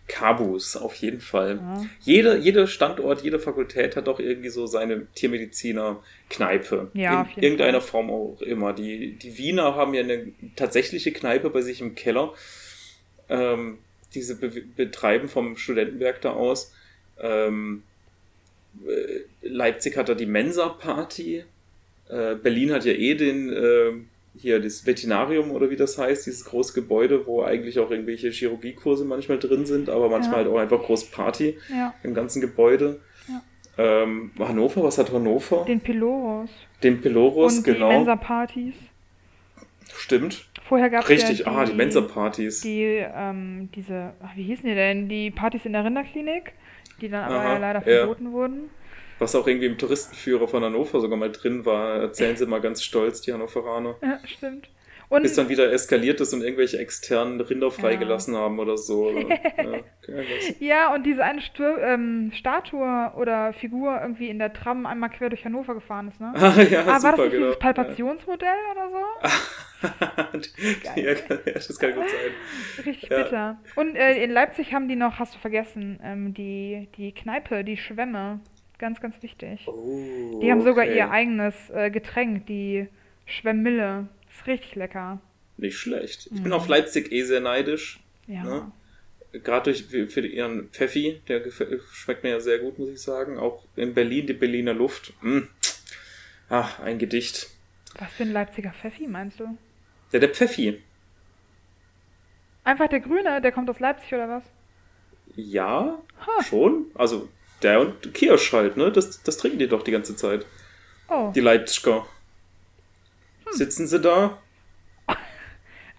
[0.08, 1.56] Kabus, auf jeden Fall.
[1.56, 1.86] Ja.
[2.00, 6.90] Jeder, jeder Standort, jede Fakultät hat doch irgendwie so seine Tiermediziner-Kneipe.
[6.94, 7.90] Ja, In irgendeiner Fall.
[7.90, 8.72] Form auch immer.
[8.72, 12.32] Die, die Wiener haben ja eine tatsächliche Kneipe bei sich im Keller.
[13.28, 13.78] Ähm,
[14.14, 16.72] diese be betreiben vom Studentenwerk da aus.
[17.20, 17.87] Ähm, äh,
[19.42, 21.44] Leipzig hat da die Mensa-Party.
[22.08, 23.92] Äh, Berlin hat ja eh den, äh,
[24.38, 29.04] hier das Veterinarium oder wie das heißt, dieses große Gebäude, wo eigentlich auch irgendwelche Chirurgiekurse
[29.04, 30.44] manchmal drin sind, aber manchmal Ja.
[30.44, 33.00] halt auch einfach groß Party Ja, im ganzen Gebäude.
[33.28, 33.42] Ja.
[34.02, 35.64] Ähm, Hannover, was hat Hannover?
[35.66, 36.50] Den, den Piloros.
[36.80, 37.88] Pilorus, Und die genau.
[37.88, 38.74] Mensa-Partys.
[39.96, 40.46] Stimmt.
[40.62, 42.60] Vorher gab es Richtig, ja ah, die Mensa-Partys.
[42.60, 45.08] Die, ähm, diese, ach, wie hießen die denn?
[45.08, 46.52] Die Partys in der Rinderklinik,
[47.00, 47.98] die dann aber Aha, ja leider ja.
[47.98, 48.70] verboten wurden.
[49.18, 52.82] Was auch irgendwie im Touristenführer von Hannover sogar mal drin war, erzählen sie mal ganz
[52.82, 53.96] stolz, die Hannoveraner.
[54.00, 54.68] Ja, stimmt.
[55.08, 59.06] Und Bis dann wieder eskaliert ist und irgendwelche externen Rinder freigelassen haben oder so.
[59.08, 59.28] Oder,
[60.08, 60.22] ja,
[60.58, 65.28] ja, und diese eine Stu ähm, Statue oder Figur irgendwie in der Tram einmal quer
[65.28, 66.32] durch Hannover gefahren ist, ne?
[66.34, 67.44] ah, ja, ah, war super, das nicht genau.
[67.46, 69.28] dieses Palpationsmodell oder so?
[70.84, 71.14] ja, ja,
[71.54, 72.84] das kann gut sein.
[72.84, 73.22] Richtig Ja.
[73.22, 73.60] bitter.
[73.76, 77.76] Und äh, in Leipzig haben die noch, hast du vergessen, ähm, die, die Kneipe, die
[77.76, 78.40] Schwämme.
[78.78, 79.66] Ganz, ganz wichtig.
[79.66, 80.96] Oh, Die haben sogar okay.
[80.96, 82.88] ihr eigenes äh, Getränk, die
[83.26, 84.06] Schwemmille.
[84.38, 85.20] Ist richtig lecker.
[85.56, 86.26] Nicht schlecht.
[86.26, 86.52] Ich bin Mhm.
[86.52, 88.00] auf Leipzig eh sehr neidisch.
[88.26, 88.44] Ja.
[88.44, 88.72] Ne?
[89.32, 91.42] Gerade durch für, ihren Pfeffi, der
[91.92, 93.38] schmeckt mir ja sehr gut, muss ich sagen.
[93.38, 95.12] Auch in Berlin, die Berliner Luft.
[95.22, 95.40] Mm.
[96.48, 97.48] Ach, ein Gedicht.
[97.98, 99.58] Was für ein Leipziger Pfeffi meinst du?
[100.12, 100.80] Ja, der Pfeffi.
[102.64, 104.44] Einfach der Grüne, der kommt aus Leipzig oder was?
[105.36, 106.42] Ja, Ha.
[106.44, 106.86] schon.
[106.94, 107.28] Also
[107.62, 108.90] der und Kirsch halt, ne?
[108.92, 110.46] Das, das trinken die doch die ganze Zeit.
[111.08, 111.32] Oh.
[111.34, 112.06] Die Leipziger.
[113.50, 113.56] Hm.
[113.56, 114.38] Sitzen sie da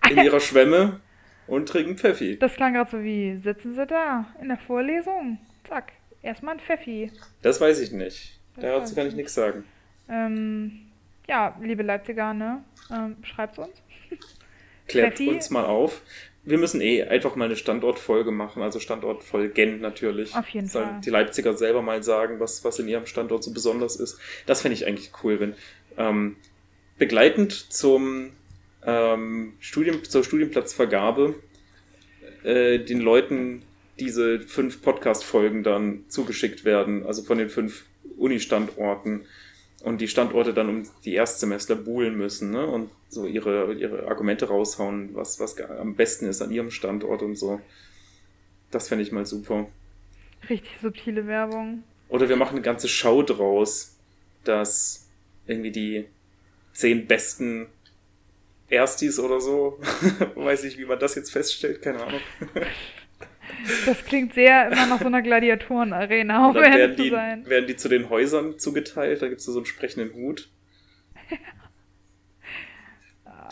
[0.10, 1.00] in ihrer Schwemme
[1.48, 2.38] und trinken Pfeffi.
[2.38, 5.40] Das klang gerade so wie, sitzen Sie da in der Vorlesung?
[5.68, 7.12] Zack, erstmal ein Pfeffi.
[7.42, 8.40] Das weiß ich nicht.
[8.56, 9.64] Das Dazu kann ich ich nichts sagen.
[10.10, 10.82] Ähm,
[11.28, 12.64] ja, liebe Leipziger, ne?
[12.92, 13.82] Ähm, schreibt's uns.
[14.88, 15.30] Klärt Pfeffi?
[15.30, 16.02] uns mal auf.
[16.44, 20.36] Wir müssen eh einfach mal eine Standortfolge machen, also Standortfolgen natürlich.
[20.36, 21.02] Auf jeden Sollen Fall.
[21.02, 24.20] die Leipziger selber mal sagen, was, was in ihrem Standort so besonders ist.
[24.46, 25.56] Das fände ich eigentlich cool, wenn
[25.98, 26.38] ähm,
[27.00, 28.32] begleitend zum
[28.86, 31.36] ähm, Studien, zur Studienplatzvergabe
[32.44, 33.64] äh, den Leuten
[34.00, 37.86] diese fünf Podcast-Folgen dann zugeschickt werden, also von den fünf
[38.18, 39.26] Uni-Standorten
[39.84, 42.66] und die Standorte dann um die Erstsemester buhlen müssen ne?
[42.66, 47.36] und so ihre, ihre Argumente raushauen, was, was am besten ist an ihrem Standort und
[47.36, 47.60] so.
[48.72, 49.68] Das fände ich mal super.
[50.50, 51.84] Richtig subtile Werbung.
[52.08, 53.96] Oder wir machen eine ganze Show draus,
[54.44, 55.08] dass
[55.48, 56.06] irgendwie die
[56.74, 57.68] zehn besten
[58.70, 59.80] Erstis oder so,
[60.36, 62.22] weiß ich, wie man das jetzt feststellt, keine Ahnung.
[63.86, 67.46] Das klingt sehr immer nach so einer Gladiatorenarena, um ehrlich zu die, sein.
[67.48, 70.50] werden die zu den Häusern zugeteilt, da gibt es so einen entsprechenden Hut.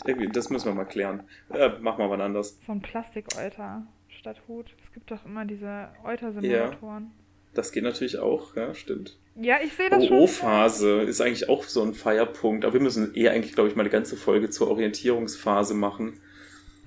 [0.06, 1.24] Irgendwie, das müssen wir mal klären.
[1.52, 2.58] Ja, machen wir wann anders.
[2.64, 4.74] So ein Plastik-Euter statt Hut.
[4.84, 7.10] Es gibt doch immer diese Euter-Simulatoren.
[7.54, 9.16] Das geht natürlich auch, ja, stimmt.
[9.40, 9.56] Ja.
[9.62, 10.18] ich sehe das schon.
[10.18, 13.82] OO-Phase ist eigentlich auch so ein Feierpunkt, aber wir müssen eher eigentlich, glaube ich, mal
[13.82, 16.20] eine ganze Folge zur Orientierungsphase machen.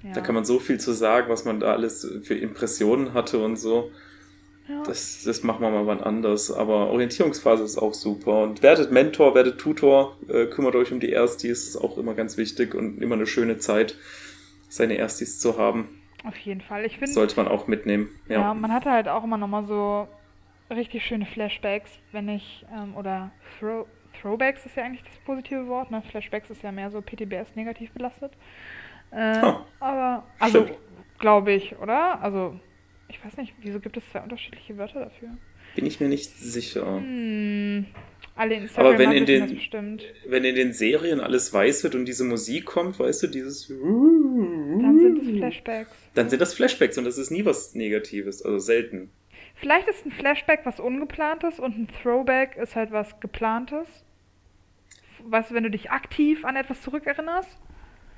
[0.03, 0.13] Ja.
[0.13, 3.57] Da kann man so viel zu sagen, was man da alles für Impressionen hatte und
[3.57, 3.91] so.
[4.67, 4.83] Ja.
[4.83, 6.51] Das, das machen wir mal wann anders.
[6.51, 8.43] Aber Orientierungsphase ist auch super.
[8.43, 12.37] Und werdet Mentor, werdet Tutor, äh, kümmert euch um die Erstis, ist auch immer ganz
[12.37, 13.95] wichtig und immer eine schöne Zeit,
[14.69, 16.01] seine Erstis zu haben.
[16.23, 16.85] Auf jeden Fall.
[16.85, 18.09] Ich finde, Sollte man auch mitnehmen.
[18.27, 18.41] ja.
[18.41, 18.53] Ja.
[18.53, 20.07] man hatte halt auch immer nochmal so
[20.71, 23.85] richtig schöne Flashbacks, wenn ich, ähm, oder Throw,
[24.21, 26.01] Throwbacks ist ja eigentlich das positive Wort, ne?
[26.09, 28.33] Flashbacks ist ja mehr so PTBS negativ belastet.
[29.11, 30.65] Äh, Ah, aber, also,
[31.19, 32.21] glaube ich, oder?
[32.21, 32.59] Also,
[33.09, 35.29] ich weiß nicht, wieso gibt es zwei unterschiedliche Wörter dafür?
[35.75, 36.97] Bin ich mir nicht sicher.
[36.97, 37.85] Hm.
[38.35, 40.05] Alle Aber wenn in den- das.
[40.27, 43.67] Wenn in den Serien alles weiß wird und diese Musik kommt, weißt du, dieses.
[43.69, 45.91] Dann sind es Flashbacks.
[46.13, 49.11] Dann sind das Flashbacks und das ist nie was Negatives, also selten.
[49.61, 53.87] Vielleicht ist ein Flashback was Ungeplantes und ein Throwback ist halt was Geplantes.
[55.23, 57.59] Weißt du, wenn du dich aktiv an etwas zurückerinnerst.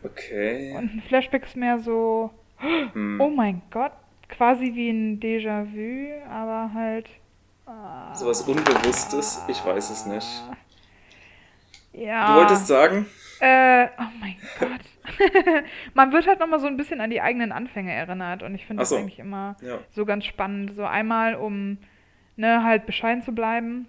[0.05, 0.73] Okay.
[0.77, 2.31] Und ein Flashback ist mehr so,
[2.93, 3.19] Hm.
[3.19, 3.91] oh mein Gott,
[4.29, 7.09] quasi wie ein Déjà-vu, aber halt.
[7.65, 10.43] ah, Sowas Unbewusstes, ich weiß es nicht.
[11.91, 12.33] Ja.
[12.35, 13.05] Du wolltest sagen?
[13.41, 14.79] Äh, oh mein Gott.
[15.93, 18.81] Man wird halt nochmal so ein bisschen an die eigenen Anfänge erinnert und ich finde
[18.81, 18.97] Ach das so.
[18.97, 19.79] eigentlich immer Ja.
[19.91, 20.73] so ganz spannend.
[20.73, 21.77] So einmal, um
[22.35, 23.87] ne, halt bescheiden zu bleiben,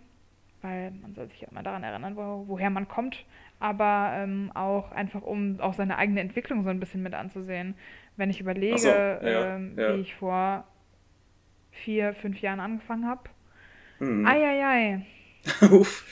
[0.63, 3.25] weil man soll sich ja immer daran erinnern, wo, woher man kommt,
[3.61, 7.75] aber ähm, auch einfach, um auch seine eigene Entwicklung so ein bisschen mit anzusehen.
[8.17, 9.97] Wenn ich überlege, so, ja, ähm, ja.
[9.97, 10.65] wie ich vor
[11.73, 13.23] vier, fünf Jahren angefangen habe.
[13.99, 14.27] Hm.
[14.27, 15.05] Eieiei.
[15.71, 16.05] Uff.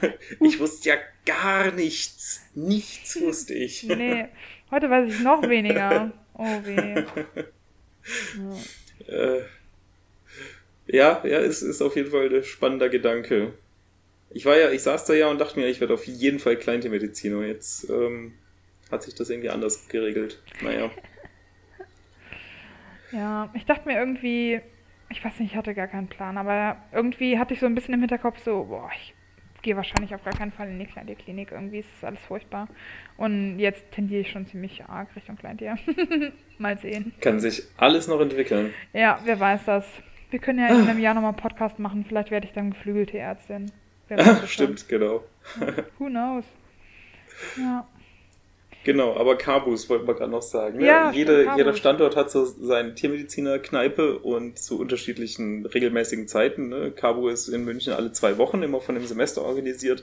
[0.40, 2.42] Ich wusste ja gar nichts.
[2.54, 3.82] Nichts wusste ich.
[3.88, 4.26] Nee,
[4.70, 6.12] heute weiß ich noch weniger.
[6.34, 7.04] Oh weh.
[9.08, 9.14] Ja.
[9.14, 9.42] Äh,
[10.88, 13.52] ja, ja, es ist auf jeden Fall ein spannender Gedanke.
[14.30, 16.56] Ich war ja, ich saß da ja und dachte mir, ich werde auf jeden Fall
[16.56, 17.46] Kleintiermediziner.
[17.46, 18.34] Jetzt ähm,
[18.90, 20.42] hat sich das irgendwie anders geregelt.
[20.60, 20.90] Naja.
[23.12, 24.60] Ja, ich dachte mir irgendwie,
[25.10, 27.94] ich weiß nicht, ich hatte gar keinen Plan, aber irgendwie hatte ich so ein bisschen
[27.94, 29.14] im Hinterkopf so, boah, ich
[29.62, 32.68] gehe wahrscheinlich auf gar keinen Fall in die Kleintierklinik, irgendwie ist das alles furchtbar.
[33.16, 35.76] Und jetzt tendiere ich schon ziemlich arg Richtung Kleintier.
[36.58, 37.12] Mal sehen.
[37.20, 38.74] Kann sich alles noch entwickeln.
[38.92, 39.86] Ja, wer weiß das.
[40.30, 43.18] Wir können ja in einem Jahr nochmal einen Podcast machen, vielleicht werde ich dann geflügelte
[43.18, 43.70] Ärztin.
[44.08, 44.76] Wer weiß das schon.
[44.76, 45.24] Stimmt, genau.
[45.98, 46.44] Who knows?
[47.56, 47.86] Ja.
[48.84, 50.78] Genau, aber Kabus wollten wir gerade noch sagen.
[50.78, 50.86] ne?
[50.86, 51.74] Ja, Jede, stimmt, jeder.
[51.74, 56.68] Standort hat so seine Tiermediziner-Kneipe und zu unterschiedlichen regelmäßigen Zeiten.
[56.68, 56.90] Ne?
[56.90, 60.02] Kabu ist in München alle zwei Wochen, immer von dem Semester organisiert.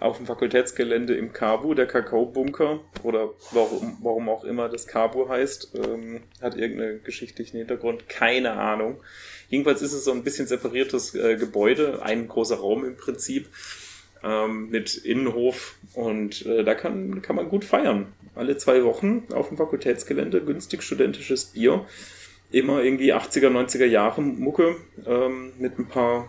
[0.00, 5.74] Auf dem Fakultätsgelände im Kabu, der Kakaobunker, oder warum, warum auch immer das Kabu heißt,
[5.74, 9.00] ähm, hat irgendeinen geschichtlichen Hintergrund, keine Ahnung.
[9.48, 13.48] Jedenfalls ist es so ein bisschen separiertes äh, Gebäude, ein großer Raum im Prinzip
[14.22, 18.06] ähm, mit Innenhof und äh, da kann, kann man gut feiern.
[18.34, 21.84] Alle zwei Wochen auf dem Fakultätsgelände günstig studentisches Bier.
[22.50, 26.28] Immer irgendwie 80er, 90er Jahre Mucke ähm, mit ein paar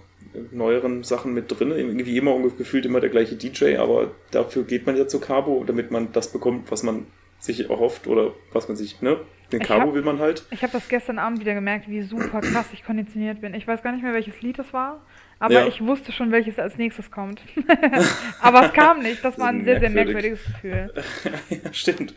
[0.52, 1.72] neueren Sachen mit drin.
[1.72, 5.64] Irgendwie immer ungefähr gefühlt immer der gleiche DJ, aber dafür geht man ja zu Cabo,
[5.66, 7.06] damit man das bekommt, was man
[7.40, 9.18] sich erhofft oder was man sich, ne?
[9.52, 10.44] Den Cabo hab- will man halt.
[10.52, 13.54] Ich habe das gestern Abend wieder gemerkt, wie super krass ich konditioniert bin.
[13.54, 15.04] Ich weiß gar nicht mehr, welches Lied das war,
[15.40, 15.68] aber Ja.
[15.68, 17.42] ich wusste schon, welches als nächstes kommt.
[18.42, 19.24] aber es kam nicht.
[19.24, 20.38] Das war ein sehr, sehr Merkwürdig.
[20.62, 20.94] merkwürdiges
[21.26, 21.60] Gefühl.
[21.64, 22.14] ja, stimmt.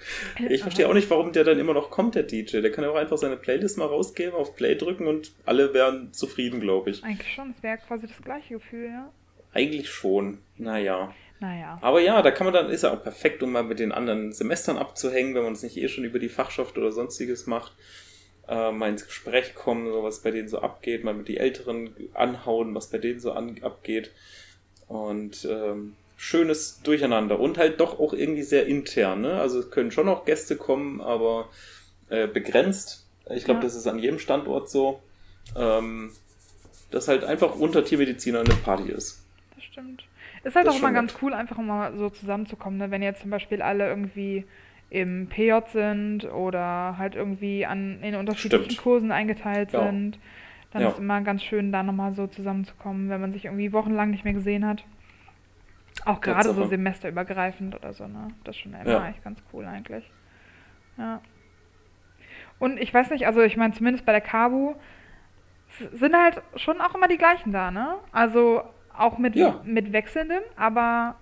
[0.48, 2.60] Ich verstehe auch nicht, warum der dann immer noch kommt, der DJ.
[2.60, 6.12] Der kann ja auch einfach seine Playlist mal rausgeben, auf Play drücken und alle wären
[6.12, 7.02] zufrieden, glaube ich.
[7.04, 9.10] Eigentlich schon, es wäre quasi das gleiche Gefühl, ja.
[9.54, 10.38] Eigentlich schon.
[10.56, 11.14] Naja.
[11.40, 11.78] Naja.
[11.82, 14.32] Aber ja, da kann man dann, ist ja auch perfekt, um mal mit den anderen
[14.32, 17.72] Semestern abzuhängen, wenn man es nicht eh schon über die Fachschaft oder sonstiges macht.
[18.48, 21.94] Äh, mal ins Gespräch kommen, so was bei denen so abgeht, mal mit die Älteren
[22.14, 24.10] anhauen, was bei denen so an, abgeht.
[24.88, 27.38] Und ähm, schönes Durcheinander.
[27.38, 29.20] Und halt doch auch irgendwie sehr intern.
[29.22, 29.40] Ne?
[29.40, 31.48] Also es können schon noch Gäste kommen, aber
[32.10, 33.06] äh, begrenzt.
[33.30, 33.64] Ich glaube, Ja.
[33.64, 35.00] das ist an jedem Standort so.
[35.56, 36.12] Ähm,
[36.90, 39.24] dass halt einfach unter Tiermedizinern eine Party ist.
[39.54, 40.04] Das stimmt.
[40.44, 42.90] Ist halt Das auch immer ganz cool, einfach mal so zusammenzukommen, ne?
[42.90, 44.44] Wenn jetzt zum Beispiel alle irgendwie
[44.92, 48.82] im PJ sind oder halt irgendwie an, in unterschiedlichen Stimmt.
[48.82, 49.86] Kursen eingeteilt Ja.
[49.86, 50.18] sind,
[50.70, 50.88] dann Ja.
[50.88, 54.34] ist immer ganz schön, da nochmal so zusammenzukommen, wenn man sich irgendwie wochenlang nicht mehr
[54.34, 54.84] gesehen hat.
[56.04, 58.28] Auch gerade so semesterübergreifend oder so, ne?
[58.44, 59.08] Das ist schon immer Ja.
[59.08, 60.10] echt ganz cool eigentlich.
[60.98, 61.22] Ja.
[62.58, 64.74] Und ich weiß nicht, also ich meine, zumindest bei der Kabu
[65.94, 67.94] sind halt schon auch immer die gleichen da, ne?
[68.12, 68.62] Also
[68.94, 69.60] auch mit, Ja.
[69.64, 71.16] mit wechselndem, aber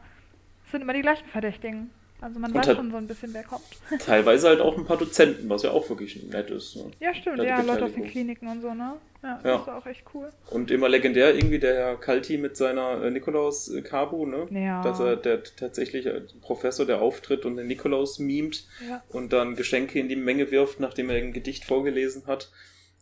[0.64, 1.90] es sind immer die gleichen Verdächtigen.
[2.20, 3.62] Also man Und weiß schon so ein bisschen, wer kommt.
[4.04, 6.76] Teilweise halt auch ein paar Dozenten, was ja auch wirklich nett ist.
[6.76, 6.84] Ne?
[7.00, 8.04] Ja, stimmt, Ja, Leute aus den.
[8.06, 8.94] Kliniken und so, ne?
[9.22, 9.52] Ja, Ja.
[9.56, 10.30] das ist auch echt cool.
[10.50, 14.46] Und immer legendär irgendwie der Herr Kalti mit seiner äh, Nikolaus äh, Kabu, ne?
[14.50, 14.82] Ja.
[14.82, 19.02] Dass er der tatsächlich äh, Professor, der auftritt und den Nikolaus mimt Ja.
[19.08, 22.50] und dann Geschenke in die Menge wirft, nachdem er ein Gedicht vorgelesen hat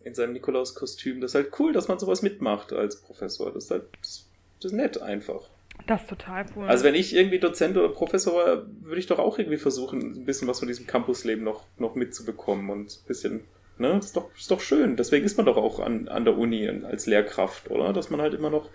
[0.05, 1.21] in seinem Nikolaus-Kostüm.
[1.21, 3.53] Das ist halt cool, dass man sowas mitmacht als Professor.
[3.53, 4.27] Das ist halt das,
[4.61, 5.43] das ist nett einfach.
[5.89, 6.69] Das ist total cool.
[6.69, 10.25] Also wenn ich irgendwie Dozent oder Professor war, würde ich doch auch irgendwie versuchen, ein
[10.27, 13.41] bisschen was von diesem Campusleben noch, noch mitzubekommen und ein bisschen,
[13.79, 14.97] ne, das ist doch, ist doch schön.
[14.97, 17.95] Deswegen ist man doch auch an, an der Uni als Lehrkraft, oder?
[17.95, 18.69] Dass man halt immer noch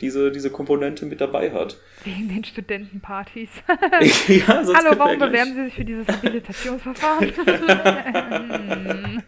[0.00, 1.76] diese, diese Komponente mit dabei hat.
[2.04, 3.50] Wegen den Studentenpartys.
[4.28, 7.32] ja, sonst Hallo, warum bewerben Sie sich für dieses Habilitationsverfahren?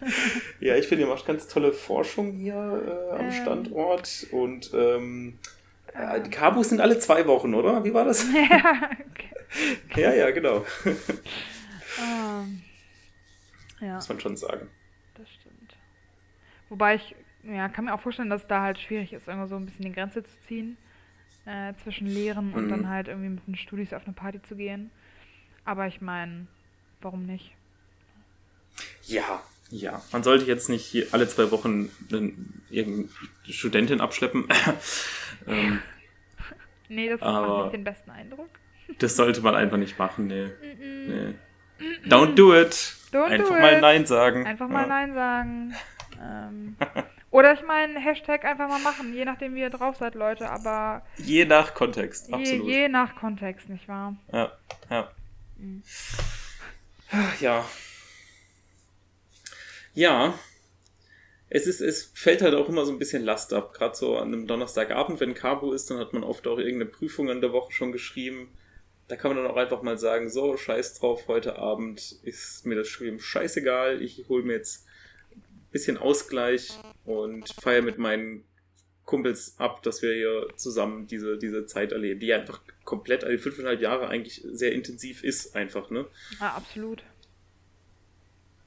[0.61, 3.33] Ja, ich finde, ihr macht ganz tolle Forschung hier äh, am Ähm.
[3.33, 4.27] Standort.
[4.31, 5.35] Und ähm,
[5.95, 7.85] äh, die Kabus sind alle zwei Wochen, oder?
[7.85, 8.25] Wie war das?
[8.51, 9.31] ja, okay.
[9.97, 10.65] ja, ja, genau.
[11.97, 12.63] Ähm,
[13.81, 14.69] ja, Muss man schon sagen.
[15.15, 15.77] das stimmt.
[16.69, 17.15] Wobei ich
[17.45, 19.93] ja, kann mir auch vorstellen, dass da halt schwierig ist, irgendwo so ein bisschen die
[19.93, 20.77] Grenze zu ziehen
[21.47, 22.71] äh, zwischen Lehren und Mhm.
[22.71, 24.91] dann halt irgendwie mit den Studis auf eine Party zu gehen.
[25.65, 26.47] Aber ich meine,
[27.01, 27.57] warum nicht?
[29.07, 30.01] Ja, ja.
[30.13, 33.09] Man sollte jetzt nicht alle zwei Wochen einen- irgendeine
[33.49, 34.47] Studentin abschleppen.
[35.47, 35.81] ähm,
[36.89, 38.51] Nee, das macht nicht den besten Eindruck.
[38.99, 40.49] das sollte man einfach nicht machen, nee.
[40.77, 41.35] nee.
[42.07, 42.95] Don't do it.
[43.13, 43.81] Don't einfach do mal it.
[43.81, 44.47] Nein sagen.
[44.47, 44.87] Einfach mal ja.
[44.89, 45.75] Nein sagen.
[46.25, 46.77] Ähm,
[47.33, 50.49] oder ich meine, Hashtag einfach mal machen, je nachdem, wie ihr drauf seid, Leute.
[50.49, 52.69] Aber Je nach Kontext, je, absolut.
[52.69, 54.15] je nach Kontext, nicht wahr?
[54.33, 54.53] Ja,
[54.89, 55.11] ja.
[55.57, 55.83] Mhm.
[57.41, 57.65] Ja.
[59.95, 60.39] Ja.
[61.49, 63.75] Es, ist, es fällt halt auch immer so ein bisschen Last ab.
[63.75, 67.29] Gerade so an einem Donnerstagabend, wenn Cabo ist, dann hat man oft auch irgendeine Prüfung
[67.29, 68.49] in der Woche schon geschrieben.
[69.09, 72.77] Da kann man dann auch einfach mal sagen, so, scheiß drauf, heute Abend ist mir
[72.77, 74.01] das Studium scheißegal.
[74.01, 74.87] Ich hole mir jetzt
[75.33, 78.45] ein bisschen Ausgleich und feiere mit meinen
[79.05, 83.81] Kumpels ab, dass wir hier zusammen diese, diese Zeit erleben, die einfach komplett, also fünfeinhalb
[83.83, 86.07] Jahre eigentlich sehr intensiv ist, einfach, ne?
[86.41, 87.03] Ah, absolut.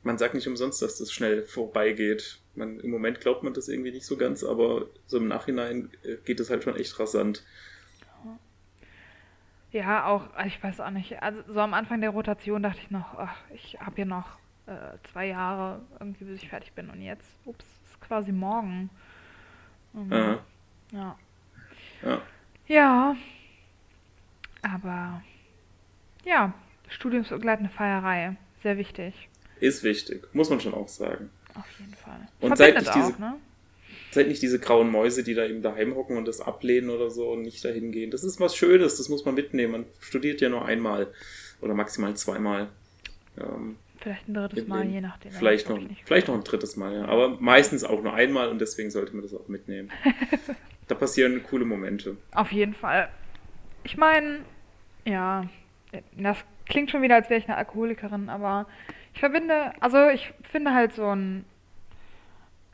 [0.05, 2.39] Man sagt nicht umsonst, dass das schnell vorbeigeht.
[2.53, 6.17] Man, Im Moment glaubt man das irgendwie nicht so ganz, aber so im Nachhinein äh,
[6.23, 7.43] geht es halt schon echt rasant.
[9.71, 11.21] Ja, auch, also ich weiß auch nicht.
[11.21, 14.37] Also so am Anfang der Rotation dachte ich noch, ach, ich habe hier noch
[14.67, 16.89] äh, zwei Jahre irgendwie, bis ich fertig bin.
[16.89, 18.89] Und jetzt, ups, ist quasi morgen.
[19.93, 20.11] Mhm.
[20.11, 20.37] Äh,
[20.91, 21.17] Ja.
[22.03, 22.21] ja.
[22.67, 23.15] Ja.
[24.61, 25.21] Aber
[26.23, 26.53] ja,
[26.89, 28.37] studiumsbegleitende Feierei.
[28.61, 29.29] Sehr wichtig.
[29.59, 31.29] Ist wichtig, muss man schon auch sagen.
[31.55, 32.27] Auf jeden Fall.
[32.41, 33.35] Und Verbindet ich diese- auch, ne?
[34.11, 37.31] Seid nicht diese grauen Mäuse, die da eben daheim hocken und das ablehnen oder so
[37.31, 38.11] und nicht dahin gehen.
[38.11, 39.71] Das ist was Schönes, das muss man mitnehmen.
[39.73, 41.07] Man studiert ja nur einmal
[41.59, 42.69] oder maximal zweimal.
[43.37, 45.31] Ähm, Vielleicht ein drittes Mal, je nachdem.
[45.31, 46.03] Vielleicht noch, nicht.
[46.05, 47.05] vielleicht noch ein drittes Mal, ja.
[47.05, 49.91] Aber meistens auch nur einmal und deswegen sollte man das auch mitnehmen.
[50.87, 52.15] da passieren coole Momente.
[52.33, 53.09] Auf jeden Fall.
[53.83, 54.39] Ich meine,
[55.05, 55.49] ja,
[56.17, 56.37] das
[56.67, 58.67] klingt schon wieder, als wäre ich eine Alkoholikerin, aber
[59.15, 61.45] ich verbinde, also ich finde halt so ein,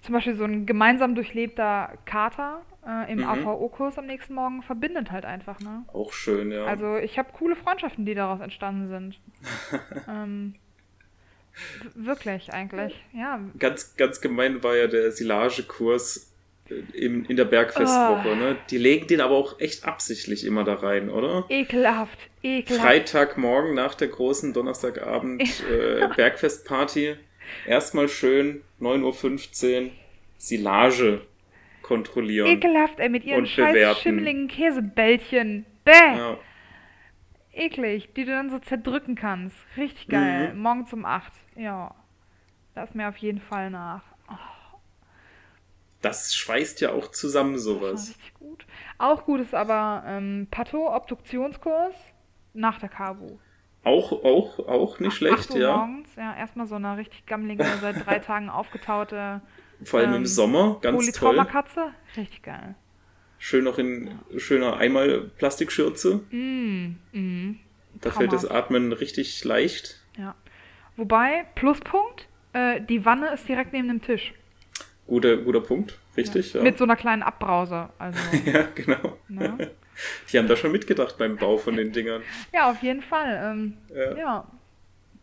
[0.02, 3.26] zum Beispiel so ein gemeinsam durchlebter Kater äh, im Mhm.
[3.26, 5.86] AVO-Kurs am nächsten Morgen verbindet halt einfach, ne?
[5.94, 6.66] Auch schön, ja.
[6.66, 9.20] Also ich habe coole Freundschaften, die daraus entstanden sind.
[10.10, 10.56] ähm,
[11.94, 13.40] wirklich eigentlich, ja.
[13.60, 16.31] ganz, ganz gemein war ja der Silagekurs
[16.94, 18.32] in, in der Bergfestwoche.
[18.32, 18.36] Ah.
[18.36, 18.58] Ne?
[18.70, 21.46] Die legen den aber auch echt absichtlich immer da rein, oder?
[21.50, 22.86] Ekelhaft, ekelhaft.
[22.86, 27.16] Freitagmorgen nach der großen Donnerstagabend äh, Bergfestparty.
[27.68, 29.92] Erstmal schön 9.15 Uhr
[30.38, 31.22] Silage
[31.82, 32.48] kontrollieren.
[32.48, 34.02] Ekelhaft, ey, mit ihren Und scheiß bewerten.
[34.02, 35.66] schimmeligen Käsebällchen.
[35.84, 35.92] Bäh!
[35.92, 36.38] Ja,
[37.54, 39.58] Eklig, die du dann so zerdrücken kannst.
[39.76, 40.54] Richtig geil.
[40.54, 40.62] Mhm.
[40.62, 41.34] Morgens um 8.
[41.56, 41.94] Ja.
[42.76, 44.04] Lass mir auf jeden Fall nach.
[46.02, 48.10] Das schweißt ja auch zusammen sowas.
[48.10, 48.66] richtig gut.
[48.98, 51.96] Auch gut ist aber ähm, Pato, Obduktionskurs
[52.54, 53.38] nach der Kabu.
[53.84, 55.78] Auch, auch, auch nicht schlecht, 8 Uhr ja.
[55.78, 56.36] morgens, ja.
[56.38, 59.42] Erstmal so eine richtig gammelige, seit drei Tagen aufgetaute
[59.84, 61.34] Vor allem im ähm, Sommer, ganz toll.
[61.34, 61.88] Polytraumakatze.
[62.16, 62.76] Richtig geil.
[63.40, 66.22] Schön noch in schöner Einmal-Plastikschürze.
[66.30, 67.60] Mm, mm.
[68.00, 68.66] Da fällt das Traumhaft.
[68.66, 70.00] Atmen richtig leicht.
[70.16, 70.36] Ja.
[70.96, 74.34] Wobei, Pluspunkt, äh, die Wanne ist direkt neben dem Tisch.
[75.12, 76.62] Guter, guter Punkt, richtig, ja.
[76.62, 77.90] Mit so einer kleinen Abbrause.
[78.00, 79.18] Also, ja, genau.
[79.28, 79.72] ne?
[80.32, 82.22] Die haben da schon mitgedacht beim Bau von den Dingern.
[82.54, 83.42] Ja, auf jeden Fall.
[83.44, 84.18] Ähm, Ja.
[84.18, 84.48] ja.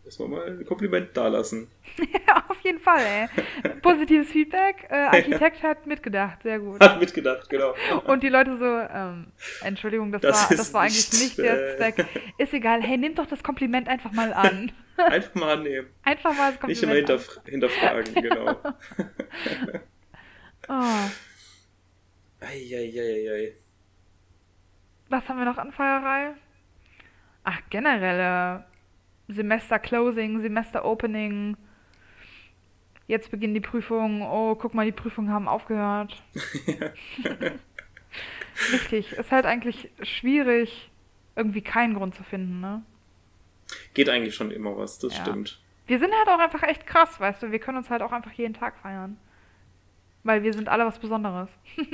[0.04, 1.68] Müssen wir mal ein Kompliment dalassen.
[2.28, 3.70] ja, auf jeden Fall, ey.
[3.80, 4.86] Positives Feedback.
[4.90, 6.80] Äh, Architekt hat mitgedacht, sehr gut.
[6.80, 7.74] Hat mitgedacht, genau.
[8.04, 9.28] Und die Leute so, ähm,
[9.62, 12.06] Entschuldigung, das, Das war, das war eigentlich nicht, nicht der äh, Zweck.
[12.36, 14.70] Ist egal, hey, nimm doch das Kompliment einfach mal an.
[14.98, 15.88] Einfach mal annehmen.
[16.02, 18.56] Einfach mal das Nicht immer Kompliment hinterf hinterfragen, genau.
[20.68, 21.10] Oh,
[22.40, 23.52] Eieieiei.
[25.08, 26.34] was haben wir noch an Feierei?
[27.44, 28.64] Ach, generelle
[29.28, 31.56] Semester-Closing, Semester-Opening.
[33.06, 34.22] Jetzt beginnen die Prüfungen.
[34.22, 36.22] Oh, guck mal, die Prüfungen haben aufgehört.
[38.72, 39.12] Richtig.
[39.12, 40.90] Ist halt eigentlich schwierig,
[41.36, 42.82] irgendwie keinen Grund zu finden, ne?
[43.94, 45.22] Geht eigentlich schon immer was, das Ja.
[45.24, 45.60] stimmt.
[45.86, 47.50] Wir sind halt auch einfach echt krass, weißt du?
[47.52, 49.16] Wir können uns halt auch einfach jeden Tag feiern.
[50.22, 51.48] Weil wir sind alle was Besonderes.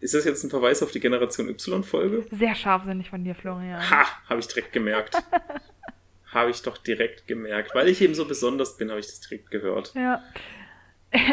[0.00, 2.26] Ist das jetzt ein Verweis auf die Generation Y-Folge?
[2.30, 3.80] Sehr scharfsinnig von dir, Florian.
[3.90, 5.16] Ha, habe ich direkt gemerkt.
[6.32, 7.74] habe ich doch direkt gemerkt.
[7.74, 9.94] Weil ich eben so besonders bin, habe ich das direkt gehört.
[9.94, 10.22] Ja.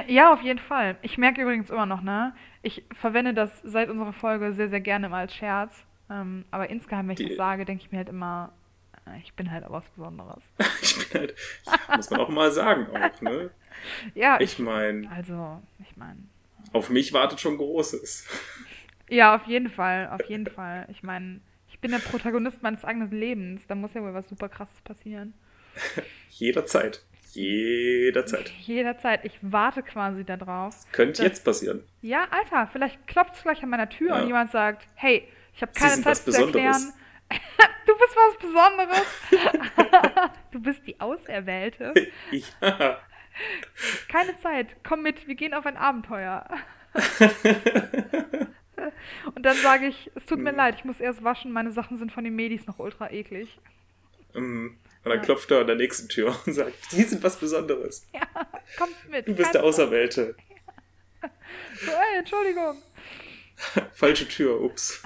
[0.07, 0.95] Ja, auf jeden Fall.
[1.01, 2.33] Ich merke übrigens immer noch, ne?
[2.61, 5.73] Ich verwende das seit unserer Folge sehr, sehr gerne mal als Scherz.
[6.09, 8.53] Ähm, aber insgeheim, wenn ich Die- das sage, denke ich mir halt immer,
[9.23, 10.43] ich bin halt auch was Besonderes.
[10.81, 11.35] Ich bin halt,
[11.95, 13.49] muss man auch mal sagen, auch, ne?
[14.15, 16.19] Ja, Ich meine, also, ich meine.
[16.71, 18.27] auf mich wartet schon Großes.
[19.09, 20.87] Ja, auf jeden Fall, auf jeden Fall.
[20.89, 23.61] Ich meine, ich bin der Protagonist meines eigenen Lebens.
[23.67, 25.33] Da muss ja wohl was super krasses passieren.
[26.29, 27.03] Jederzeit.
[27.33, 28.49] Jederzeit.
[28.61, 29.25] Jederzeit.
[29.25, 30.75] Ich warte quasi darauf.
[30.93, 31.83] Könnte Das- jetzt passieren.
[32.01, 34.21] Ja, Alter, vielleicht klopft es gleich an meiner Tür Ja.
[34.21, 36.93] und jemand sagt, hey, ich habe keine Zeit zu erklären.
[37.86, 40.32] Du bist was Besonderes.
[40.51, 41.93] du bist die Auserwählte.
[42.61, 42.99] Ja.
[44.09, 44.76] Keine Zeit.
[44.88, 46.47] Komm mit, wir gehen auf ein Abenteuer.
[49.36, 50.57] Und dann sage ich, es tut mir Hm.
[50.57, 53.59] leid, ich muss erst waschen, meine Sachen sind von den Medis noch ultra eklig.
[54.34, 54.67] Mm.
[54.67, 55.21] Und dann Ja.
[55.24, 58.07] klopft er an der nächsten Tür und sagt, Sie sind was Besonderes.
[58.13, 58.21] Ja,
[58.78, 59.28] kommt mit.
[59.28, 60.36] Du bist keine der Auserwählte.
[61.21, 61.32] Zeit.
[61.82, 62.82] So, ey, Entschuldigung.
[63.93, 65.03] Falsche Tür, ups.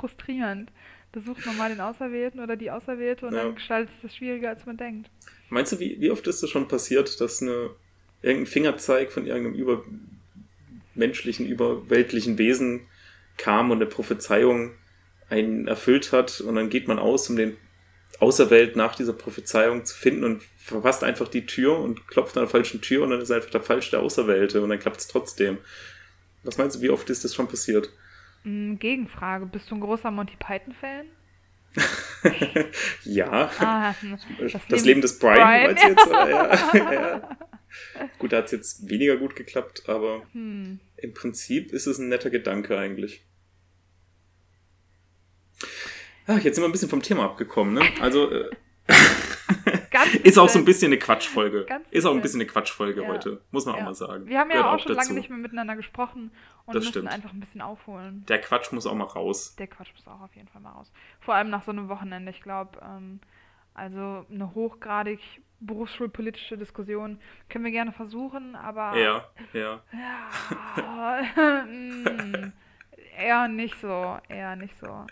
[0.00, 0.70] Frustrierend.
[1.12, 3.44] Besucht man mal den Auserwählten oder die Auserwählte und Ja.
[3.44, 5.10] dann gestaltet sich das schwieriger, als man denkt.
[5.48, 7.70] Meinst du, wie, wie oft ist das schon passiert, dass eine,
[8.22, 9.54] irgendein Fingerzeig von irgendeinem
[10.94, 12.82] übermenschlichen, überweltlichen Wesen
[13.36, 14.72] kam und eine Prophezeiung
[15.28, 17.56] einen erfüllt hat und dann geht man aus, um den
[18.18, 22.50] Auserwählt nach dieser Prophezeiung zu finden und verpasst einfach die Tür und klopft an der
[22.50, 25.58] falschen Tür und dann ist einfach der falsche der Auserwählte und dann klappt es trotzdem.
[26.42, 27.90] Was meinst du, wie oft ist das schon passiert?
[28.44, 31.06] Gegenfrage, bist du ein großer Monty Python-Fan?
[33.04, 33.50] ja.
[33.58, 33.94] Ah,
[34.68, 35.76] Das, Leben, des Brian, Brian.
[35.76, 36.06] jetzt?
[36.06, 36.30] Oder?
[36.30, 36.92] Ja.
[36.92, 37.38] ja.
[38.18, 40.80] Gut, da hat es jetzt weniger gut geklappt, aber Hm.
[40.96, 43.22] im Prinzip ist es ein netter Gedanke eigentlich.
[46.26, 47.82] Ah, jetzt sind wir ein bisschen vom Thema abgekommen, ne?
[48.00, 48.50] Also äh,
[50.04, 50.86] Ganz ist auch so ein bisschen.
[50.92, 51.66] eine Quatschfolge.
[51.90, 52.40] Ist auch ein bisschen.
[52.40, 53.08] eine Quatschfolge Ja.
[53.08, 53.80] heute, muss man Ja.
[53.80, 54.26] auch mal sagen.
[54.26, 55.14] Wir haben ja Gehört auch schon lange dazu.
[55.14, 56.30] nicht mehr miteinander gesprochen
[56.66, 57.08] und Das müssen stimmt.
[57.08, 58.24] einfach ein bisschen aufholen.
[58.28, 59.54] Der Quatsch muss auch mal raus.
[59.56, 60.92] Der Quatsch muss auch auf jeden Fall mal raus.
[61.20, 62.30] Vor allem nach so einem Wochenende.
[62.30, 63.20] Ich glaube, ähm,
[63.74, 65.20] also eine hochgradig
[65.60, 67.20] berufsschulpolitische Diskussion
[67.50, 69.82] können wir gerne versuchen, aber Ja, ja.
[70.76, 71.22] Ja,
[71.66, 72.52] mm,
[73.18, 75.06] eher nicht so, eher nicht so.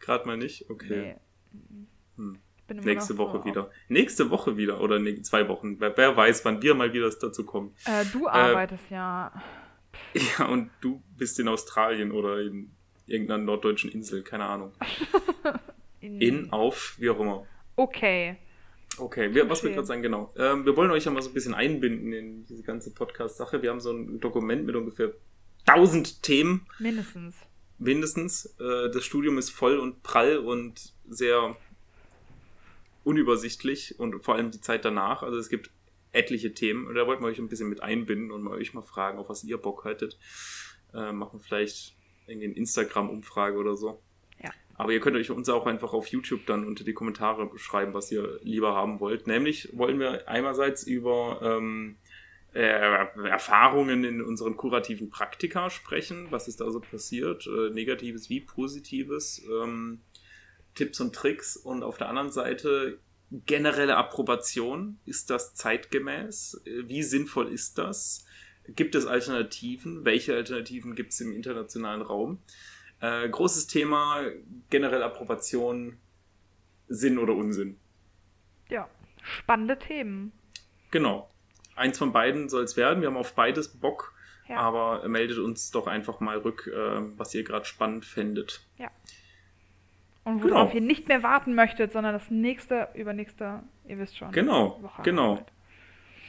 [0.00, 0.68] Gerade mal nicht?
[0.68, 1.16] Okay.
[1.52, 1.58] Nee.
[2.16, 2.38] Hm.
[2.68, 3.70] Nächste Woche wieder.
[3.88, 5.80] Nächste Woche wieder oder nee, zwei Wochen.
[5.80, 7.74] Wer, wer weiß, wann wir mal wieder dazu kommen.
[7.86, 9.32] Äh, du arbeitest ja.
[10.38, 12.70] Ja, und du bist in Australien oder in
[13.06, 14.72] irgendeiner norddeutschen Insel, keine Ahnung.
[16.00, 17.44] In, In, auf, wie auch immer.
[17.76, 18.36] okay.
[18.98, 20.32] Okay, wir, was wir gerade sagen, genau.
[20.36, 23.62] Ähm, wir wollen euch ja mal so ein bisschen einbinden in diese ganze Podcast-Sache.
[23.62, 25.12] Wir haben so ein Dokument mit ungefähr
[25.66, 27.36] 1000 Themen Mindestens.
[27.78, 28.46] mindestens.
[28.58, 31.56] Äh, das Studium ist voll und prall und sehr
[33.08, 35.22] unübersichtlich und vor allem die Zeit danach.
[35.22, 35.70] Also es gibt
[36.12, 38.82] etliche Themen und da wollten wir euch ein bisschen mit einbinden und mal euch mal
[38.82, 40.18] fragen, auf was ihr Bock hättet.
[40.92, 41.96] Äh, machen vielleicht
[42.26, 44.02] irgendwie eine Instagram-Umfrage oder so.
[44.42, 44.50] Ja.
[44.74, 48.12] Aber ihr könnt euch uns auch einfach auf YouTube dann unter die Kommentare schreiben, was
[48.12, 49.26] ihr lieber haben wollt.
[49.26, 51.96] Nämlich wollen wir einerseits über ähm,
[52.54, 58.40] äh, Erfahrungen in unseren kurativen Praktika sprechen, was ist da so passiert, äh, negatives wie
[58.40, 60.00] positives, ähm,
[60.74, 62.98] Tipps und Tricks und auf der anderen Seite
[63.30, 68.24] generelle Approbation, ist das zeitgemäß, wie sinnvoll ist das,
[68.68, 72.38] gibt es Alternativen, welche Alternativen gibt es im internationalen Raum,
[73.00, 74.22] äh, großes Thema,
[74.70, 75.98] generelle Approbation,
[76.88, 77.78] Sinn oder Unsinn.
[78.70, 78.88] Ja.
[79.22, 80.32] Spannende Themen.
[80.90, 81.30] Genau.
[81.76, 83.02] Eins von beiden soll es werden.
[83.02, 84.14] Wir haben auf beides Bock.
[84.48, 84.56] Ja.
[84.56, 88.66] Aber meldet uns doch einfach mal rück, äh, was ihr gerade spannend fändet.
[90.28, 90.54] Und Genau.
[90.54, 94.30] worauf ihr nicht mehr warten möchtet, sondern das nächste, übernächste, ihr wisst schon.
[94.32, 95.32] Genau, Woche genau.
[95.32, 95.52] Arbeit.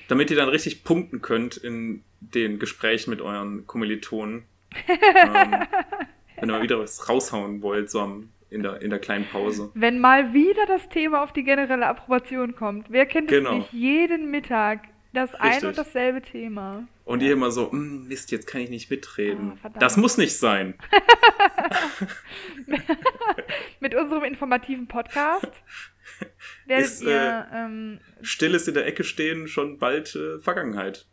[0.07, 4.43] Damit ihr dann richtig punkten könnt in den Gesprächen mit euren Kommilitonen.
[4.87, 4.97] ähm,
[6.39, 9.69] wenn ihr mal wieder was raushauen wollt, so am, in, der, in der kleinen Pause.
[9.75, 12.87] Wenn mal wieder das Thema auf die generelle Approbation kommt.
[12.89, 13.51] Wer kennt Genau.
[13.51, 13.73] es nicht?
[13.73, 15.69] Jeden Mittag das ein Richtig.
[15.69, 16.87] und dasselbe Thema.
[17.05, 19.57] Und ihr immer so, "Mm, Mist, jetzt kann ich nicht mitreden.
[19.63, 20.75] Ah, das muss nicht sein.
[23.79, 25.45] Mit unserem informativen Podcast
[26.65, 31.07] werdet Ist, ihr, ähm, Stilles in der Ecke stehen, schon bald äh, Vergangenheit.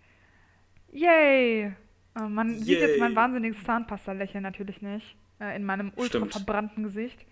[0.92, 1.72] yay!
[2.18, 3.00] Oh, man sieht jetzt Yay.
[3.00, 5.16] mein wahnsinniges Zahnpasta-Lächeln natürlich nicht.
[5.38, 6.32] Äh, in meinem ultra Stimmt.
[6.32, 7.26] verbrannten Gesicht.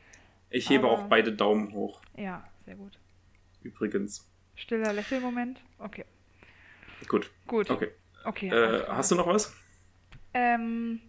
[0.50, 2.98] Ich hebe Aber- auch beide Daumen hoch, Ja, sehr gut.
[3.62, 4.30] übrigens.
[4.56, 5.62] Stiller Lächelmoment.
[5.78, 6.04] Okay.
[7.08, 7.70] Gut, Gut.
[7.70, 7.90] okay.
[8.24, 8.48] Okay.
[8.48, 9.54] Äh, hast du noch was?
[10.32, 11.00] Ähm,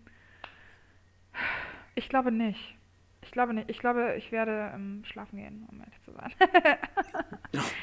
[1.95, 2.75] ich glaube nicht.
[3.21, 3.69] Ich glaube nicht.
[3.69, 6.31] Ich glaube, ich werde ähm, schlafen gehen, um ehrlich zu sein.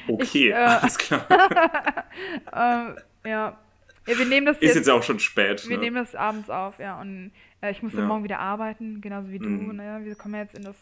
[0.07, 1.25] Okay, äh, alles klar.
[2.53, 2.95] ähm,
[3.25, 3.57] ja,
[4.07, 5.67] Ja, wir nehmen das Ist jetzt auch schon spät.
[5.67, 5.83] Wir ne?
[5.83, 6.99] nehmen das abends auf, ja.
[6.99, 7.93] Und äh, ich muss.
[7.93, 8.05] Ja.
[8.05, 9.49] morgen wieder arbeiten, genauso wie du.
[9.49, 9.75] Mhm.
[9.77, 10.01] Ne?
[10.03, 10.75] Wir kommen jetzt in das.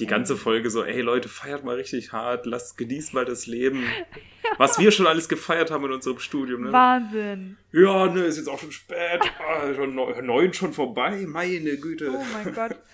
[0.00, 3.84] Die ganze Folge so, ey Leute, feiert mal richtig hart, lasst, genießt mal das Leben.
[4.58, 6.72] Was wir schon alles gefeiert haben in unserem Studium, ne?
[6.72, 7.56] Wahnsinn.
[7.72, 9.20] Ja, ne, ist jetzt auch schon spät.
[9.40, 12.10] Ah, schon neun, schon vorbei, meine Güte.
[12.12, 12.76] Oh mein Gott.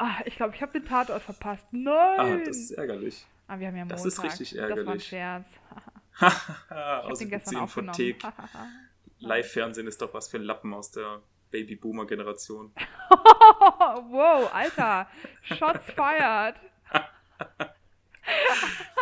[0.00, 1.66] Ah, ich glaube, ich habe den Tatort verpasst.
[1.72, 2.44] ah, Nein.
[2.46, 3.26] das ist ärgerlich.
[3.48, 3.96] Ah, wir haben ja Montag.
[3.96, 5.04] das ist richtig Das war ein ärgerlich.
[5.04, 5.48] Scherz.
[6.20, 6.20] Ich
[6.70, 8.14] habe aus den gestern aufgenommen.
[9.18, 11.20] Live-Fernsehen ist doch was für ein Lappen aus der
[11.50, 12.72] Baby-Boomer-Generation.
[14.10, 15.08] wow, Alter.
[15.42, 16.54] Shots fired.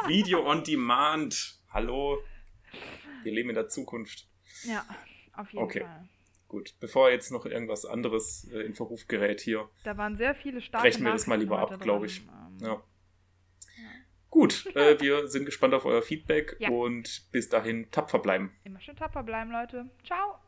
[0.07, 1.59] Video on Demand.
[1.73, 2.19] Hallo.
[3.23, 4.29] Wir leben in der Zukunft.
[4.65, 4.85] Ja,
[5.35, 5.81] auf jeden Okay.
[5.81, 6.09] Fall.
[6.49, 10.61] Gut, bevor jetzt noch irgendwas anderes äh, in Verruf gerät hier, Da waren sehr viele
[10.61, 12.23] starke brechen wir das mal lieber ab, glaube ich.
[12.27, 12.83] Ähm, Ja.
[14.31, 16.69] Gut, äh, wir sind gespannt auf euer Feedback Ja.
[16.71, 18.55] und bis dahin tapfer bleiben.
[18.65, 19.91] Immer schön tapfer bleiben, Leute.
[20.05, 20.39] Ciao.